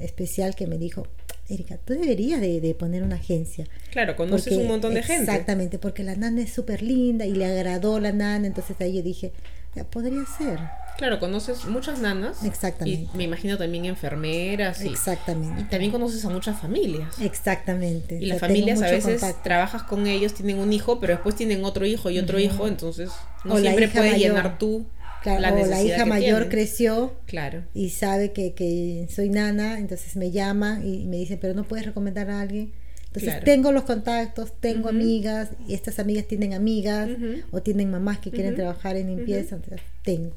[0.00, 1.06] especial que me dijo,
[1.48, 3.66] Erika, tú deberías de, poner una agencia.
[3.90, 5.30] Claro, conoces un montón de gente.
[5.30, 9.02] Exactamente, porque la nana es súper linda y le agradó la nana, entonces ahí yo
[9.02, 9.32] dije,
[9.74, 10.58] ya podría ser.
[10.96, 12.42] Claro, conoces muchas nanas.
[12.44, 13.10] Exactamente.
[13.12, 14.82] Y me imagino también enfermeras.
[14.82, 15.62] Y, Exactamente.
[15.62, 17.20] Y también conoces a muchas familias.
[17.20, 18.18] Exactamente.
[18.20, 21.84] Y las familias a veces trabajas con ellos, tienen un hijo, pero después tienen otro
[21.86, 23.10] hijo y otro hijo, entonces
[23.44, 24.86] no siempre puedes llenar tú.
[25.24, 27.64] la o la hija mayor creció claro.
[27.74, 31.84] y sabe que, que, soy nana, entonces me llama y me dice, pero no puedes
[31.84, 32.72] recomendar a alguien.
[33.06, 37.08] Entonces tengo los contactos, tengo amigas, y estas amigas tienen amigas
[37.50, 40.32] o tienen mamás que quieren trabajar en limpieza, entonces tengo.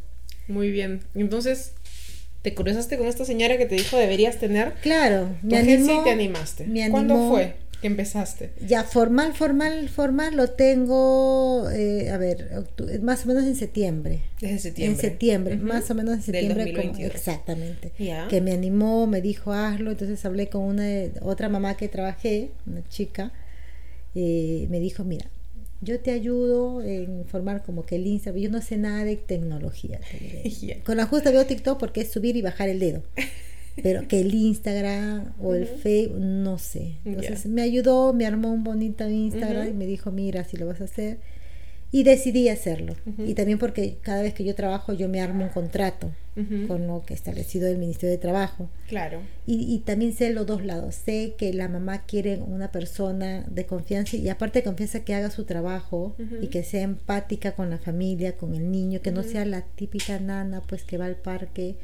[0.50, 1.02] Muy bien.
[1.16, 1.74] Entonces,
[2.42, 4.74] ¿te cruzaste con esta señora que te dijo deberías tener?
[4.82, 6.68] Claro, me animó, y te animaste.
[6.92, 8.52] ¿Cuándo fue que empezaste?
[8.66, 12.66] Ya, formal, formal, formal lo tengo, eh, a ver,
[13.02, 14.24] más o menos en septiembre.
[14.42, 14.96] Desde septiembre.
[14.96, 16.74] En septiembre, más o menos en septiembre.
[16.74, 17.94] Como, exactamente.
[18.30, 20.88] Que me animó, me dijo hazlo, entonces hablé con una
[21.22, 23.32] otra mamá que trabajé, una chica,
[24.14, 25.30] y me dijo, mira,
[25.82, 30.00] yo te ayudo en formar como que el Instagram, yo no sé nada de tecnología.
[30.86, 33.04] Con la justa veo TikTok porque es subir y bajar el dedo.
[33.82, 36.98] Pero que el Instagram o el Facebook, no sé.
[37.06, 40.82] Entonces me ayudó, me armó un bonito Instagram y me dijo, mira, si lo vas
[40.82, 41.20] a hacer
[41.92, 42.96] y decidí hacerlo.
[43.18, 46.12] Y también porque cada vez que yo trabajo yo me armo un contrato
[46.68, 48.70] con lo que establecido del Ministerio de Trabajo.
[48.88, 49.20] Claro.
[49.46, 50.96] Y, también sé los dos lados.
[50.96, 55.32] Sé que la mamá quiere una persona de confianza y aparte de confianza que haga
[55.32, 59.44] su trabajo y que sea empática con la familia, con el niño, que no sea
[59.46, 61.76] la típica nana pues que va al parque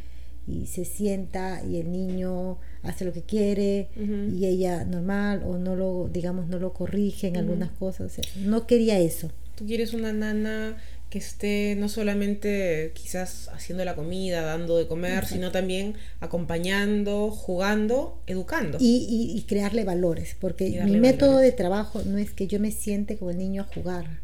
[0.48, 3.90] y se sienta y el niño hace lo que quiere
[4.32, 9.00] y ella normal o no lo digamos no lo corrige en algunas cosas no quería
[9.00, 10.78] eso Tú quieres una nana
[11.10, 18.22] que esté no solamente quizás haciendo la comida, dando de comer, sino también acompañando, jugando,
[18.28, 18.78] educando.
[18.82, 23.30] Y, crearle valores, porque mi método de trabajo no es que yo me siente con
[23.30, 24.20] el niño a jugar,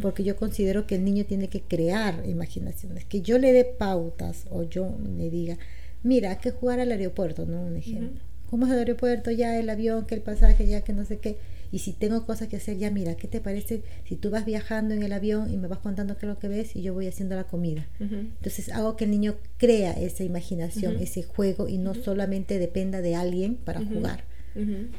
[0.00, 4.46] porque yo considero que el niño tiene que crear imaginaciones, que yo le dé pautas
[4.50, 5.58] o yo le diga,
[6.02, 7.62] mira, hay que jugar al aeropuerto, ¿no?
[7.62, 8.20] Un ejemplo.
[8.50, 9.30] ¿Cómo es el aeropuerto?
[9.30, 11.36] Ya el avión, que el pasaje, ya que no sé qué
[11.72, 14.94] Y si tengo cosas que hacer, ya mira, ¿qué te parece si tú vas viajando
[14.94, 17.06] en el avión y me vas contando qué es lo que ves y yo voy
[17.06, 17.86] haciendo la comida?
[18.00, 23.14] Entonces hago que el niño crea esa imaginación, ese juego y no solamente dependa de
[23.16, 24.24] alguien para jugar.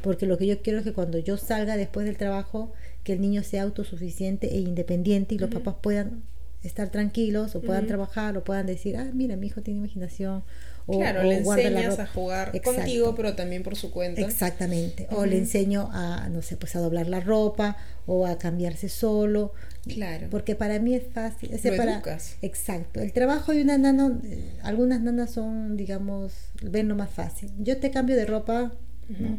[0.03, 3.21] Porque lo que yo quiero es que cuando yo salga después del trabajo, que el
[3.21, 6.23] niño sea autosuficiente e independiente y los papás puedan
[6.63, 10.43] estar tranquilos o puedan trabajar o puedan decir, ah, mira, mi hijo tiene imaginación
[10.87, 14.21] claro, le enseñas a jugar contigo, pero también por su cuenta.
[14.21, 15.07] Exactamente.
[15.11, 19.53] O le enseño a, no sé, pues a doblar la ropa o a cambiarse solo.
[19.85, 20.27] Claro.
[20.29, 21.51] Porque para mí es fácil.
[21.51, 22.37] Lo educas.
[22.41, 23.01] Exacto.
[23.01, 24.19] El trabajo de una nana,
[24.63, 27.51] algunas nanas son, digamos, ven lo más fácil.
[27.59, 28.73] Yo te cambio de ropa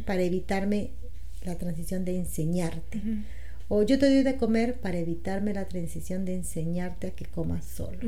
[0.06, 0.90] para evitarme
[1.44, 3.02] la transición de enseñarte.
[3.68, 7.64] O yo te doy de comer para evitarme la transición de enseñarte a que comas
[7.64, 7.98] solo.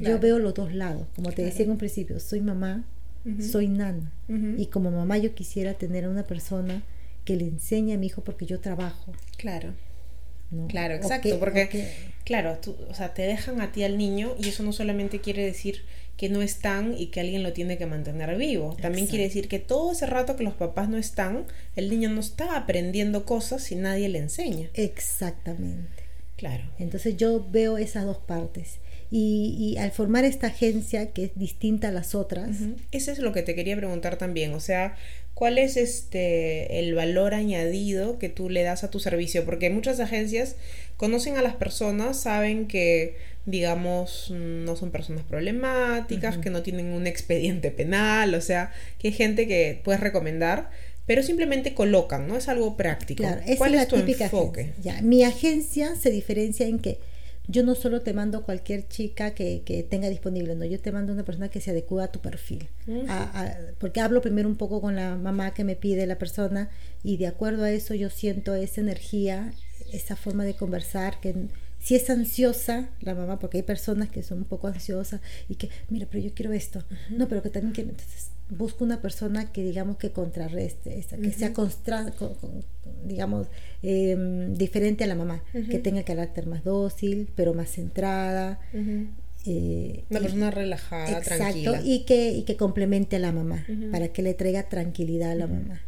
[0.00, 1.06] Yo veo los dos lados.
[1.14, 2.84] Como te decía en un principio, soy mamá,
[3.40, 4.12] soy nana.
[4.58, 6.82] Y como mamá yo quisiera tener a una persona
[7.24, 9.12] que le enseñe a mi hijo porque yo trabajo.
[9.36, 9.74] Claro.
[10.68, 11.90] Claro, exacto, porque
[12.24, 15.44] claro, tú, o sea, te dejan a ti al niño y eso no solamente quiere
[15.44, 15.82] decir
[16.16, 18.76] que no están y que alguien lo tiene que mantener vivo.
[18.80, 22.20] También quiere decir que todo ese rato que los papás no están, el niño no
[22.20, 24.68] está aprendiendo cosas si nadie le enseña.
[24.74, 26.04] Exactamente.
[26.36, 26.64] Claro.
[26.78, 28.78] Entonces yo veo esas dos partes.
[29.10, 32.50] Y, al formar esta agencia que es distinta a las otras.
[32.92, 34.52] Eso es lo que te quería preguntar también.
[34.54, 34.96] O sea,
[35.34, 39.44] ¿cuál es este el valor añadido que tú le das a tu servicio?
[39.44, 40.56] Porque muchas agencias
[40.96, 47.06] conocen a las personas, saben que, digamos, no son personas problemáticas, que no tienen un
[47.06, 50.70] expediente penal, o sea, que hay gente que puedes recomendar
[51.06, 52.36] pero simplemente colocan, ¿no?
[52.36, 53.24] Es algo práctico.
[53.58, 54.72] ¿Cuál es, tu enfoque?
[54.82, 56.98] Ya, mi agencia se diferencia en que
[57.46, 61.12] yo no solo te mando cualquier chica que, que, tenga disponible, no, yo te mando
[61.12, 62.68] una persona que se adecua a tu perfil.
[63.78, 66.70] porque hablo primero un poco con la mamá que me pide la persona
[67.02, 69.52] y de acuerdo a eso yo siento esa energía,
[69.92, 71.34] esa forma de conversar que
[71.80, 75.68] si es ansiosa la mamá, porque hay personas que son un poco ansiosas y que,
[75.90, 79.62] mira, pero yo quiero esto, no, pero que también quiero, entonces busco una persona que
[79.62, 81.52] digamos que contrarreste, que sea
[83.04, 83.48] digamos
[83.82, 88.60] em, diferente a la mamá, que tenga carácter más dócil, pero más centrada.
[89.46, 94.22] Eh, una persona relajada, exacto, Y que, y que complemente a la mamá, para que
[94.22, 95.80] le traiga tranquilidad a la mamá.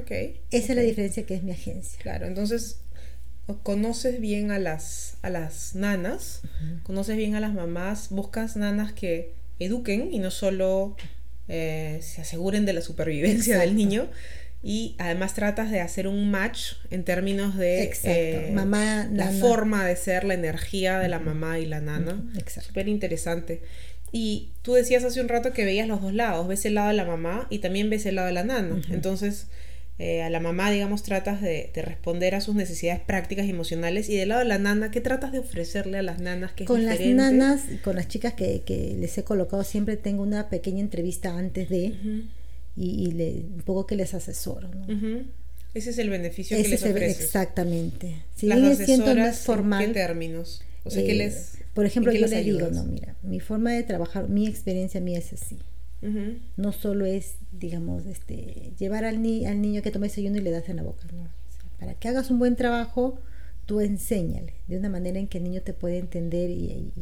[0.00, 1.98] Okay, Esa es la diferencia que es mi agencia.
[2.00, 2.80] Claro, entonces
[3.62, 6.42] conoces bien a las, a las nanas,
[6.82, 10.96] conoces bien a las mamás, buscas nanas que eduquen y no solo
[11.48, 14.08] eh, se aseguren de la supervivencia del niño
[14.62, 19.94] y además tratas de hacer un match en términos de eh, mamá, la forma de
[19.94, 22.24] ser, la energía de la mamá y la nana.
[22.46, 23.60] Súper interesante.
[24.10, 26.94] Y tú decías hace un rato que veías los dos lados, ves el lado de
[26.94, 28.80] la mamá y también ves el lado de la nana.
[28.88, 29.48] Entonces,
[29.98, 34.08] eh, a la mamá, digamos, tratas de, responder a sus necesidades prácticas y emocionales.
[34.08, 36.52] Y del lado de la nana, ¿qué tratas de ofrecerle a las nanas?
[36.52, 40.48] Que con las nanas, con las chicas que, que, les he colocado, siempre tengo una
[40.48, 41.94] pequeña entrevista antes de,
[42.76, 44.68] y, le, un poco que les asesoro.
[45.74, 47.24] Ese es el beneficio que les ofreces.
[47.24, 48.24] Exactamente.
[48.34, 50.62] Si las asesoras, formal, ¿en qué términos?
[50.82, 54.28] O sea, eh, les, por ejemplo, yo le digo, no, mira, mi forma de trabajar,
[54.28, 55.58] mi experiencia mía es así.
[56.56, 60.50] No solo es, digamos, este, llevar al, ni al niño que tome desayuno y le
[60.50, 61.06] das en la boca.
[61.12, 61.28] No.
[61.78, 63.18] para que hagas un buen trabajo,
[63.66, 66.50] tú enséñale de una manera en que el niño te puede entender.
[66.50, 66.92] Y,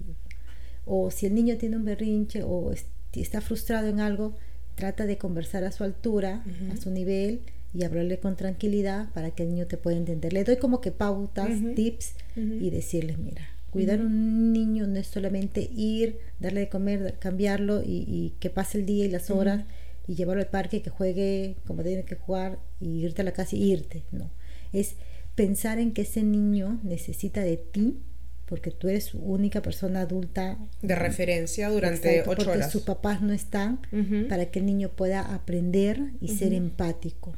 [0.85, 2.73] o si el niño tiene un berrinche o
[3.13, 4.35] está frustrado en algo,
[4.75, 7.41] trata de conversar a su altura, a su nivel
[7.75, 10.33] y hablarle con tranquilidad para que el niño te pueda entender.
[10.33, 15.07] Le doy como que pautas, tips y decirles, mira, Cuidar a un niño no es
[15.07, 19.65] solamente ir, darle de comer, cambiarlo y, que pase el día y las horas
[20.07, 23.57] y llevarlo al parque, que juegue como tiene que jugar y irte a la casa
[23.57, 24.05] y irte.
[24.13, 24.31] No,
[24.75, 24.97] es
[25.35, 27.97] pensar en que ese niño necesita de ti
[28.45, 30.59] porque tú eres su única persona adulta.
[30.83, 32.71] De referencia durante ocho porque horas.
[32.71, 33.81] sus papás no están
[34.29, 37.35] para que el niño pueda aprender y ser empático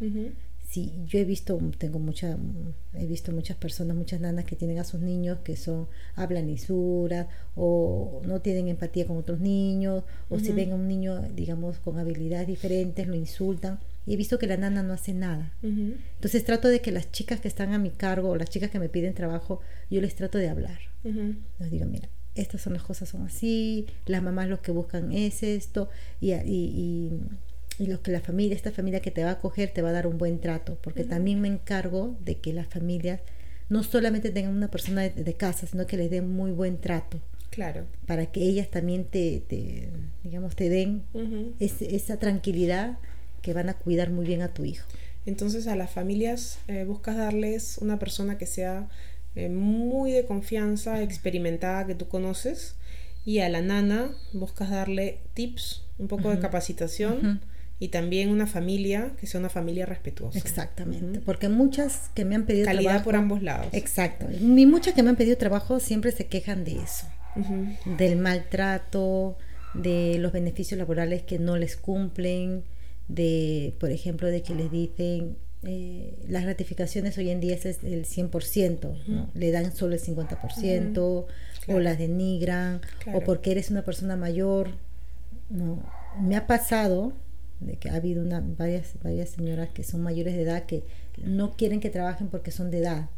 [0.74, 2.36] sí, yo he visto, tengo mucha,
[2.94, 7.28] he visto muchas personas, muchas nanas que tienen a sus niños que son, hablan lisuras
[7.54, 12.00] o no tienen empatía con otros niños, o si ven a un niño, digamos, con
[12.00, 13.78] habilidades diferentes, lo insultan.
[14.04, 15.52] Y he visto que la nana no hace nada.
[15.62, 18.80] Entonces trato de que las chicas que están a mi cargo o las chicas que
[18.80, 19.60] me piden trabajo,
[19.90, 20.80] yo les trato de hablar.
[21.04, 25.44] Les digo, mira, estas son las cosas, son así, las mamás lo que buscan es
[25.44, 25.88] esto,
[26.20, 27.10] y, y y
[27.78, 30.06] los que la familia, esta familia que te va a acoger, te va a dar
[30.06, 33.20] un buen trato, porque también me encargo de que las familias
[33.68, 37.20] no solamente tengan una persona de, casa, sino que les den muy buen trato.
[37.50, 37.86] Claro.
[38.06, 39.42] Para que ellas también te,
[40.22, 41.04] digamos, te den
[41.60, 42.98] esa tranquilidad
[43.42, 44.86] que van a cuidar muy bien a tu hijo.
[45.26, 48.88] Entonces a las familias eh, buscas darles una persona que sea
[49.36, 52.76] eh, muy de confianza, experimentada, que tú conoces,
[53.24, 57.40] y a la nana buscas darle tips, un poco de capacitación.
[57.80, 60.38] Y también una familia que sea una familia respetuosa.
[60.38, 63.66] Exactamente, porque muchas que me han pedido Calidad por ambos lados.
[63.72, 64.26] Exacto.
[64.30, 67.06] Y muchas que me han pedido trabajo siempre se quejan de eso,
[67.98, 69.36] del maltrato,
[69.74, 72.62] de los beneficios laborales que no les cumplen,
[73.08, 78.04] de, por ejemplo, de que les dicen eh, las gratificaciones hoy en día es el
[78.04, 79.30] 100%, ¿no?
[79.34, 81.26] le dan solo el 50%,
[81.68, 82.80] o las denigran,
[83.12, 84.70] o porque eres una persona mayor.
[85.48, 85.82] No,
[86.20, 87.14] me ha pasado
[87.60, 90.84] de que ha habido una, varias, varias señoras que son mayores de edad que
[91.24, 93.08] no quieren que trabajen porque son de edad.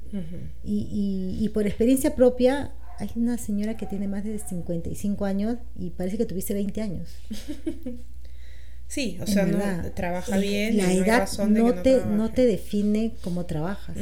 [0.64, 5.90] y, y, por experiencia propia, hay una señora que tiene más de 55 años y
[5.90, 7.08] parece que tuviese 20 años.
[8.88, 9.58] Sí, o sea, no,
[9.92, 10.76] trabaja bien.
[10.76, 13.96] La edad no, te, no, te define cómo trabajas.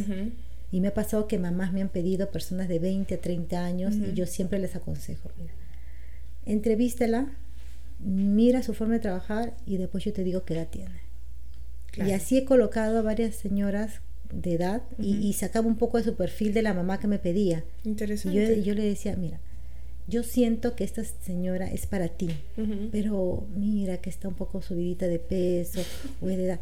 [0.70, 3.95] Y me ha pasado que mamás me han pedido personas de 20 a 30 años
[3.95, 5.53] y yo siempre les aconsejo, mira,
[6.45, 7.28] entrevístela,
[8.05, 11.02] mira su forma de trabajar y después yo te digo qué edad tiene.
[11.96, 14.00] Y así he colocado a varias señoras
[14.32, 17.64] de edad y, sacaba un poco de su perfil de la mamá que me pedía.
[17.84, 18.57] Interesante.
[18.57, 19.38] Y yo, le decía, mira,
[20.09, 22.30] yo siento que esta señora es para ti,
[22.90, 25.82] pero mira que está un poco subidita de peso
[26.20, 26.61] o de edad.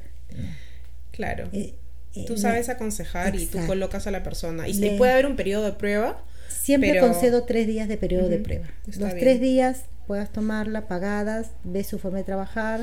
[1.13, 1.49] Claro.
[1.53, 1.75] Eh,
[2.15, 4.69] eh, tú sabes aconsejar y tú colocas a la persona.
[4.69, 6.23] Y si puede haber un periodo de prueba.
[6.49, 8.67] Siempre concedo tres días de periodo de prueba.
[8.87, 12.83] Los tres días puedas tomarla pagadas, ves su forma de trabajar,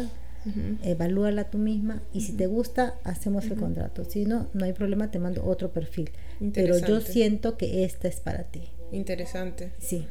[0.82, 4.04] evalúala tú misma y si te gusta, hacemos el contrato.
[4.04, 6.10] Si no, no hay problema, te mando otro perfil.
[6.56, 8.64] Pero yo siento que esta es para ti.
[8.92, 9.74] Interesante.
[9.78, 10.08] Sí.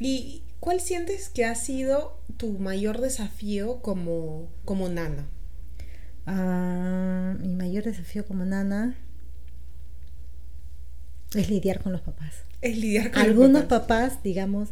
[0.00, 5.28] ¿Y cuál sientes que ha sido tu mayor desafío como, como nana?
[6.26, 8.96] Ah, mi mayor desafío como nana
[11.36, 12.34] es lidiar con los papás.
[12.60, 14.08] Es lidiar con Algunos los papás.
[14.10, 14.70] papás, digamos,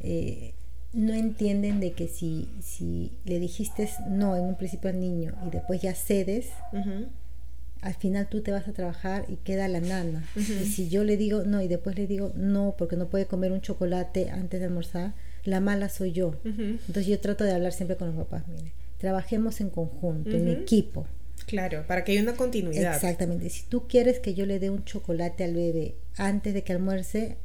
[0.00, 0.54] eh,
[0.96, 5.50] no entienden de que si, si le dijiste no en un principio al niño y
[5.50, 6.48] después ya cedes,
[7.82, 10.24] al final tú te vas a trabajar y queda la nana.
[10.36, 13.52] Y si yo le digo no y después le digo no porque no puede comer
[13.52, 15.12] un chocolate antes de almorzar,
[15.44, 16.34] la mala soy yo.
[16.44, 21.06] Entonces yo trato de hablar siempre con los papás, mire, trabajemos en conjunto, en equipo.
[21.44, 22.94] Claro, para que haya una continuidad.
[22.94, 23.50] Exactamente.
[23.50, 27.36] Si tú quieres que yo le dé un chocolate al bebé antes de que almuerce,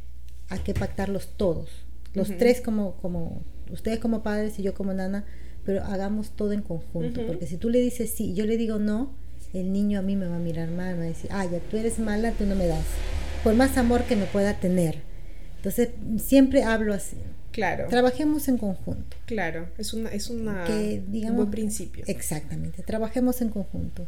[0.48, 1.70] hay que pactarlos todos
[2.14, 5.26] los tres como, como, ustedes como padres y yo como nana,
[5.64, 8.80] pero hagamos todo en conjunto, porque si tú le dices sí y yo le digo
[8.80, 9.14] no,
[9.54, 11.60] el niño a mí me va a mirar mal, me va a decir, ah, ya
[11.60, 12.86] tú eres mala, tú no me das,
[13.44, 15.00] por más amor que me pueda tener.
[15.58, 17.18] Entonces, siempre hablo así.
[17.52, 17.88] Claro.
[17.90, 19.18] Trabajemos en conjunto.
[19.26, 22.04] Claro, es, una, es una, un buen principio.
[22.08, 24.08] Exactamente, trabajemos en conjunto.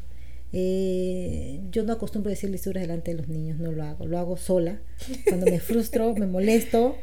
[0.56, 4.38] Eh, yo no acostumbro decir lisuras delante de los niños, no lo hago, lo hago
[4.38, 4.80] sola.
[5.28, 6.96] Cuando me frustro, me molesto,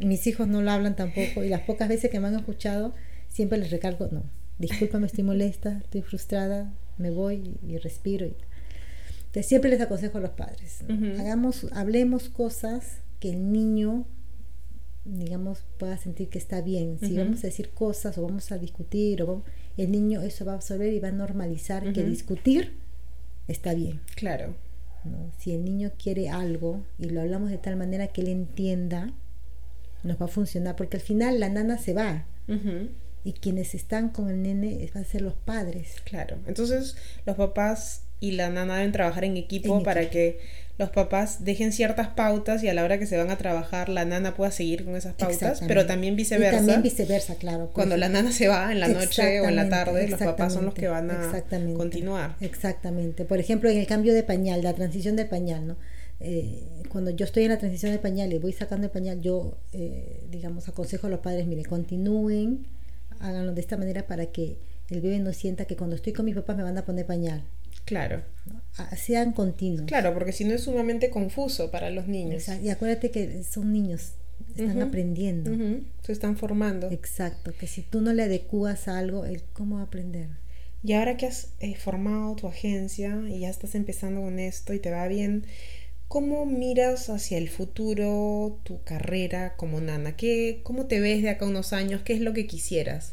[0.00, 2.94] mis hijos no lo hablan tampoco y las pocas veces que me han escuchado
[3.28, 4.24] siempre les recalco, no,
[4.58, 8.26] discúlpame, estoy molesta, estoy frustrada, me voy y, respiro.
[8.26, 8.34] Y...
[9.18, 10.80] Entonces siempre les aconsejo a los padres,
[11.18, 14.06] hagamos, hablemos cosas que el niño,
[15.04, 16.98] digamos, pueda sentir que está bien.
[17.00, 19.44] Si vamos a decir cosas o vamos a discutir, o
[19.76, 22.78] el niño eso va a absorber y va a normalizar que discutir
[23.46, 24.00] está bien.
[24.16, 24.54] Claro.
[25.38, 29.12] Si el niño quiere algo y lo hablamos de tal manera que él entienda,
[30.02, 32.26] nos va a funcionar, porque al final la nana se va.
[33.22, 35.96] Y quienes están con el nene van a ser los padres.
[36.04, 36.38] Claro.
[36.46, 36.96] Entonces,
[37.26, 40.40] los papás y la nana deben trabajar en equipo para que
[40.78, 44.06] los papás dejen ciertas pautas y a la hora que se van a trabajar la
[44.06, 46.54] nana pueda seguir con esas pautas, pero también viceversa.
[46.54, 47.70] Y también viceversa, claro.
[47.74, 50.64] Cuando la nana se va en la noche o en la tarde, los papás son
[50.64, 51.30] los que van a
[51.76, 52.36] continuar.
[52.40, 53.26] Exactamente.
[53.26, 55.76] Por ejemplo, en el cambio de pañal, la transición de pañal, ¿no?
[56.20, 59.56] Eh, cuando yo estoy en la transición de pañal y voy sacando el pañal, yo,
[59.72, 62.66] eh, digamos, aconsejo a los padres, mire, continúen,
[63.20, 64.58] háganlo de esta manera para que
[64.90, 67.42] el bebé no sienta que cuando estoy con mi papá me van a poner pañal.
[67.84, 68.22] Claro.
[68.76, 69.86] Ah, sean continuos.
[69.86, 72.46] Claro, porque si no es sumamente confuso para los niños.
[72.62, 74.12] Y acuérdate que son niños,
[74.56, 75.50] están aprendiendo.
[76.02, 76.90] Se están formando.
[76.90, 80.28] Exacto, que si tú no le adecuas a algo, cómo va a aprender.
[80.82, 84.78] Y ahora que has eh, formado tu agencia y ya estás empezando con esto y
[84.78, 85.44] te va bien,
[86.10, 90.16] ¿Cómo miras hacia el futuro tu carrera como nana?
[90.16, 92.02] ¿Qué, ¿Cómo te ves de acá unos años?
[92.02, 93.12] ¿Qué es lo que quisieras?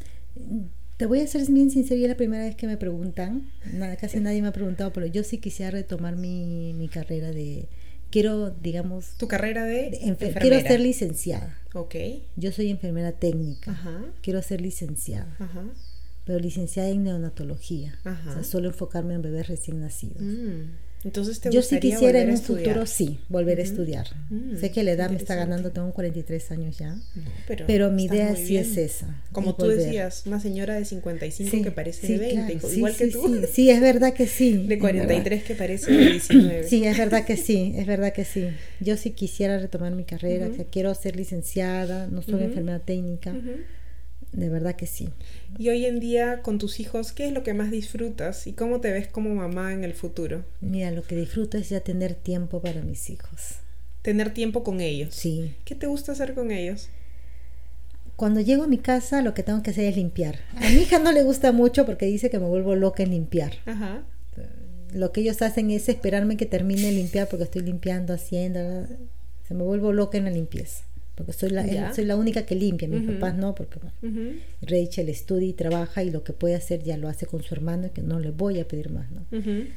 [0.96, 3.52] Te voy a ser bien sincera, es la primera vez que me preguntan.
[3.72, 7.68] Nada, casi nadie me ha preguntado, pero yo sí quisiera retomar mi, mi carrera de...
[8.10, 9.10] Quiero, digamos...
[9.16, 10.40] ¿Tu carrera de, enfermera?
[10.40, 11.56] Quiero ser licenciada.
[11.74, 11.94] Ok.
[12.34, 13.70] Yo soy enfermera técnica.
[13.70, 14.06] Ajá.
[14.22, 15.36] Quiero ser licenciada.
[15.38, 15.66] Ajá
[16.24, 17.98] pero licenciada en neonatología.
[18.04, 20.20] O sea, solo enfocarme en bebés recién nacidos.
[20.20, 20.72] Mm.
[21.04, 24.08] Entonces, ¿te Yo sí quisiera en un futuro, sí, volver a estudiar.
[24.30, 26.96] Mm, sé que la edad me está ganando, tengo 43 años ya,
[27.66, 29.22] pero, mi idea sí es esa.
[29.32, 33.46] Como tú decías, una señora de 55 que parece de 20, igual que tú.
[33.52, 34.66] Sí, es verdad que sí.
[34.66, 36.64] De 43 que parece de 19.
[36.68, 38.48] Sí, es verdad que sí, es verdad que sí.
[38.80, 43.34] Yo sí quisiera retomar mi carrera, que quiero ser licenciada, no soy enfermera técnica
[44.32, 45.08] de verdad que sí.
[45.58, 48.80] Y hoy en día con tus hijos, ¿qué es lo que más disfrutas y cómo
[48.80, 50.44] te ves como mamá en el futuro?
[50.60, 53.56] Mira, lo que disfruto es ya tener tiempo para mis hijos.
[54.02, 55.14] Tener tiempo con ellos.
[55.14, 55.54] Sí.
[55.64, 56.88] ¿Qué te gusta hacer con ellos?
[58.16, 60.40] Cuando llego a mi casa lo que tengo que hacer es limpiar.
[60.56, 63.52] A mi hija no le gusta mucho porque dice que me vuelvo loca en limpiar.
[63.64, 64.02] Ajá.
[64.92, 68.86] Lo que ellos hacen es esperarme que termine de limpiar porque estoy limpiando, haciendo.
[69.46, 70.87] Se me vuelvo loca en la limpieza
[71.18, 73.80] porque soy la, soy la única que limpia, mis papás no, porque
[74.62, 77.90] Rachel estudia y trabaja y lo que puede hacer ya lo hace con su hermano,
[77.92, 79.26] que no le voy a pedir más, ¿no?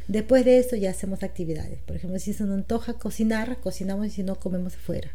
[0.08, 4.10] Después de eso ya hacemos actividades, por ejemplo, si se nos antoja cocinar, cocinamos y
[4.12, 5.10] si no, comemos afuera.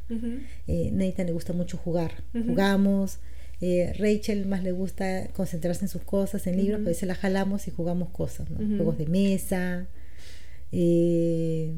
[0.66, 3.18] Eh, Nathan le gusta mucho jugar, jugamos.
[3.60, 7.68] Eh, Rachel más le gusta concentrarse en sus cosas, en libros, pues se la jalamos
[7.68, 9.86] y jugamos cosas, juegos de mesa,
[10.72, 11.72] eh,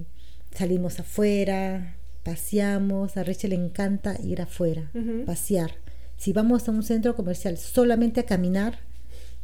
[0.53, 4.91] salimos afuera, paseamos, a Rachel le encanta ir afuera,
[5.27, 5.73] pasear.
[6.17, 8.81] Si vamos a un centro comercial solamente a caminar,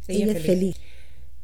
[0.09, 0.77] ella, es feliz.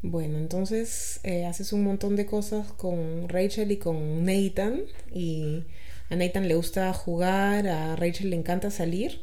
[0.01, 4.81] Bueno, entonces eh, haces un montón de cosas con Rachel y con Nathan.
[5.13, 5.63] Y
[6.09, 9.21] a Nathan le gusta jugar, a Rachel le encanta salir.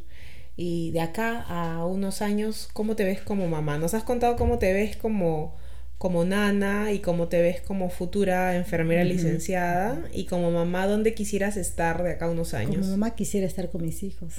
[0.57, 3.79] Y de acá a unos años, ¿cómo te ves como mamá?
[3.79, 5.57] Nos has contado cómo te ves como
[5.99, 11.57] como nana y cómo te ves como futura enfermera licenciada y como mamá, ¿dónde quisieras
[11.57, 12.77] estar de acá a unos años?
[12.77, 14.35] Como mamá quisiera estar con mis hijos.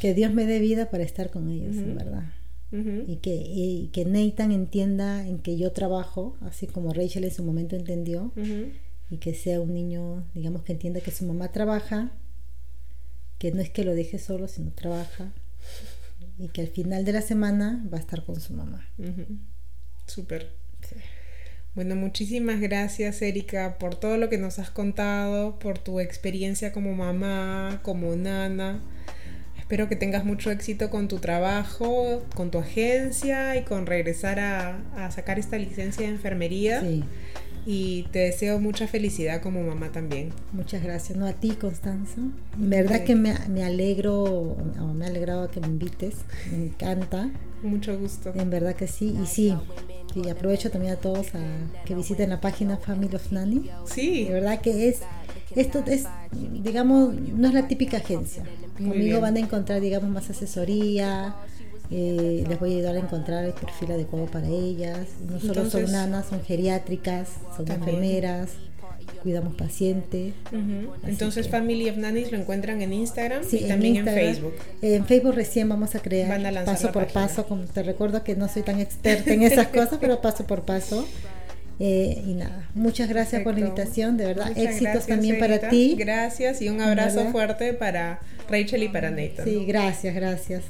[0.00, 2.24] Que Dios me dé vida para estar con ellos, verdad.
[2.72, 7.44] y, que, y que Nathan entienda en que yo trabajo, así como Rachel en su
[7.44, 8.32] momento entendió,
[9.10, 12.10] y que sea un niño, digamos, que entienda que su mamá trabaja,
[13.38, 15.30] que no es que lo deje solo, sino trabaja,
[16.38, 18.88] y que al final de la semana va a estar con su mamá.
[20.06, 20.61] Súper.
[21.74, 26.92] Bueno, muchísimas gracias Erika por todo lo que nos has contado, por tu experiencia como
[26.92, 28.82] mamá, como nana.
[29.58, 35.10] Espero que tengas mucho éxito con tu trabajo, con tu agencia y con regresar a,
[35.10, 36.82] sacar esta licencia de enfermería.
[37.64, 40.30] Y te deseo mucha felicidad como mamá también.
[40.52, 41.16] Muchas gracias.
[41.16, 42.20] No a ti, Constanza.
[42.60, 44.58] En verdad que me, me alegro,
[44.94, 46.16] me ha alegrado que me invites.
[46.50, 47.30] Me encanta.
[47.62, 48.32] Mucho gusto.
[48.34, 49.16] En verdad que sí.
[49.22, 49.54] Y sí,
[50.14, 51.40] y aprovecho también a todos a
[51.84, 53.70] que visiten la página Family of Nanny.
[53.86, 54.24] Sí.
[54.24, 55.00] De verdad que es,
[55.56, 58.44] esto es, digamos, no es la típica agencia.
[58.76, 61.36] Conmigo van a encontrar, digamos, más asesoría.
[61.90, 65.08] Eh, les voy a ayudar a encontrar el perfil adecuado para ellas.
[65.28, 68.50] No solo son nanas, son geriátricas, son enfermeras
[69.22, 70.34] cuidamos pacientes.
[71.06, 74.54] Entonces Family of Nannies lo encuentran en Instagram y también en, Facebook.
[74.80, 78.62] En Facebook recién vamos a crear paso por paso, como te recuerdo que no soy
[78.62, 81.06] tan experta en esas cosas, pero paso por paso.
[81.80, 85.96] Eh, y nada, muchas gracias por la invitación, de verdad, éxitos también para ti.
[85.98, 88.20] Gracias y un abrazo fuerte para
[88.52, 89.46] Rachel y para Nathan.
[89.46, 90.64] Sí, gracias, gracias.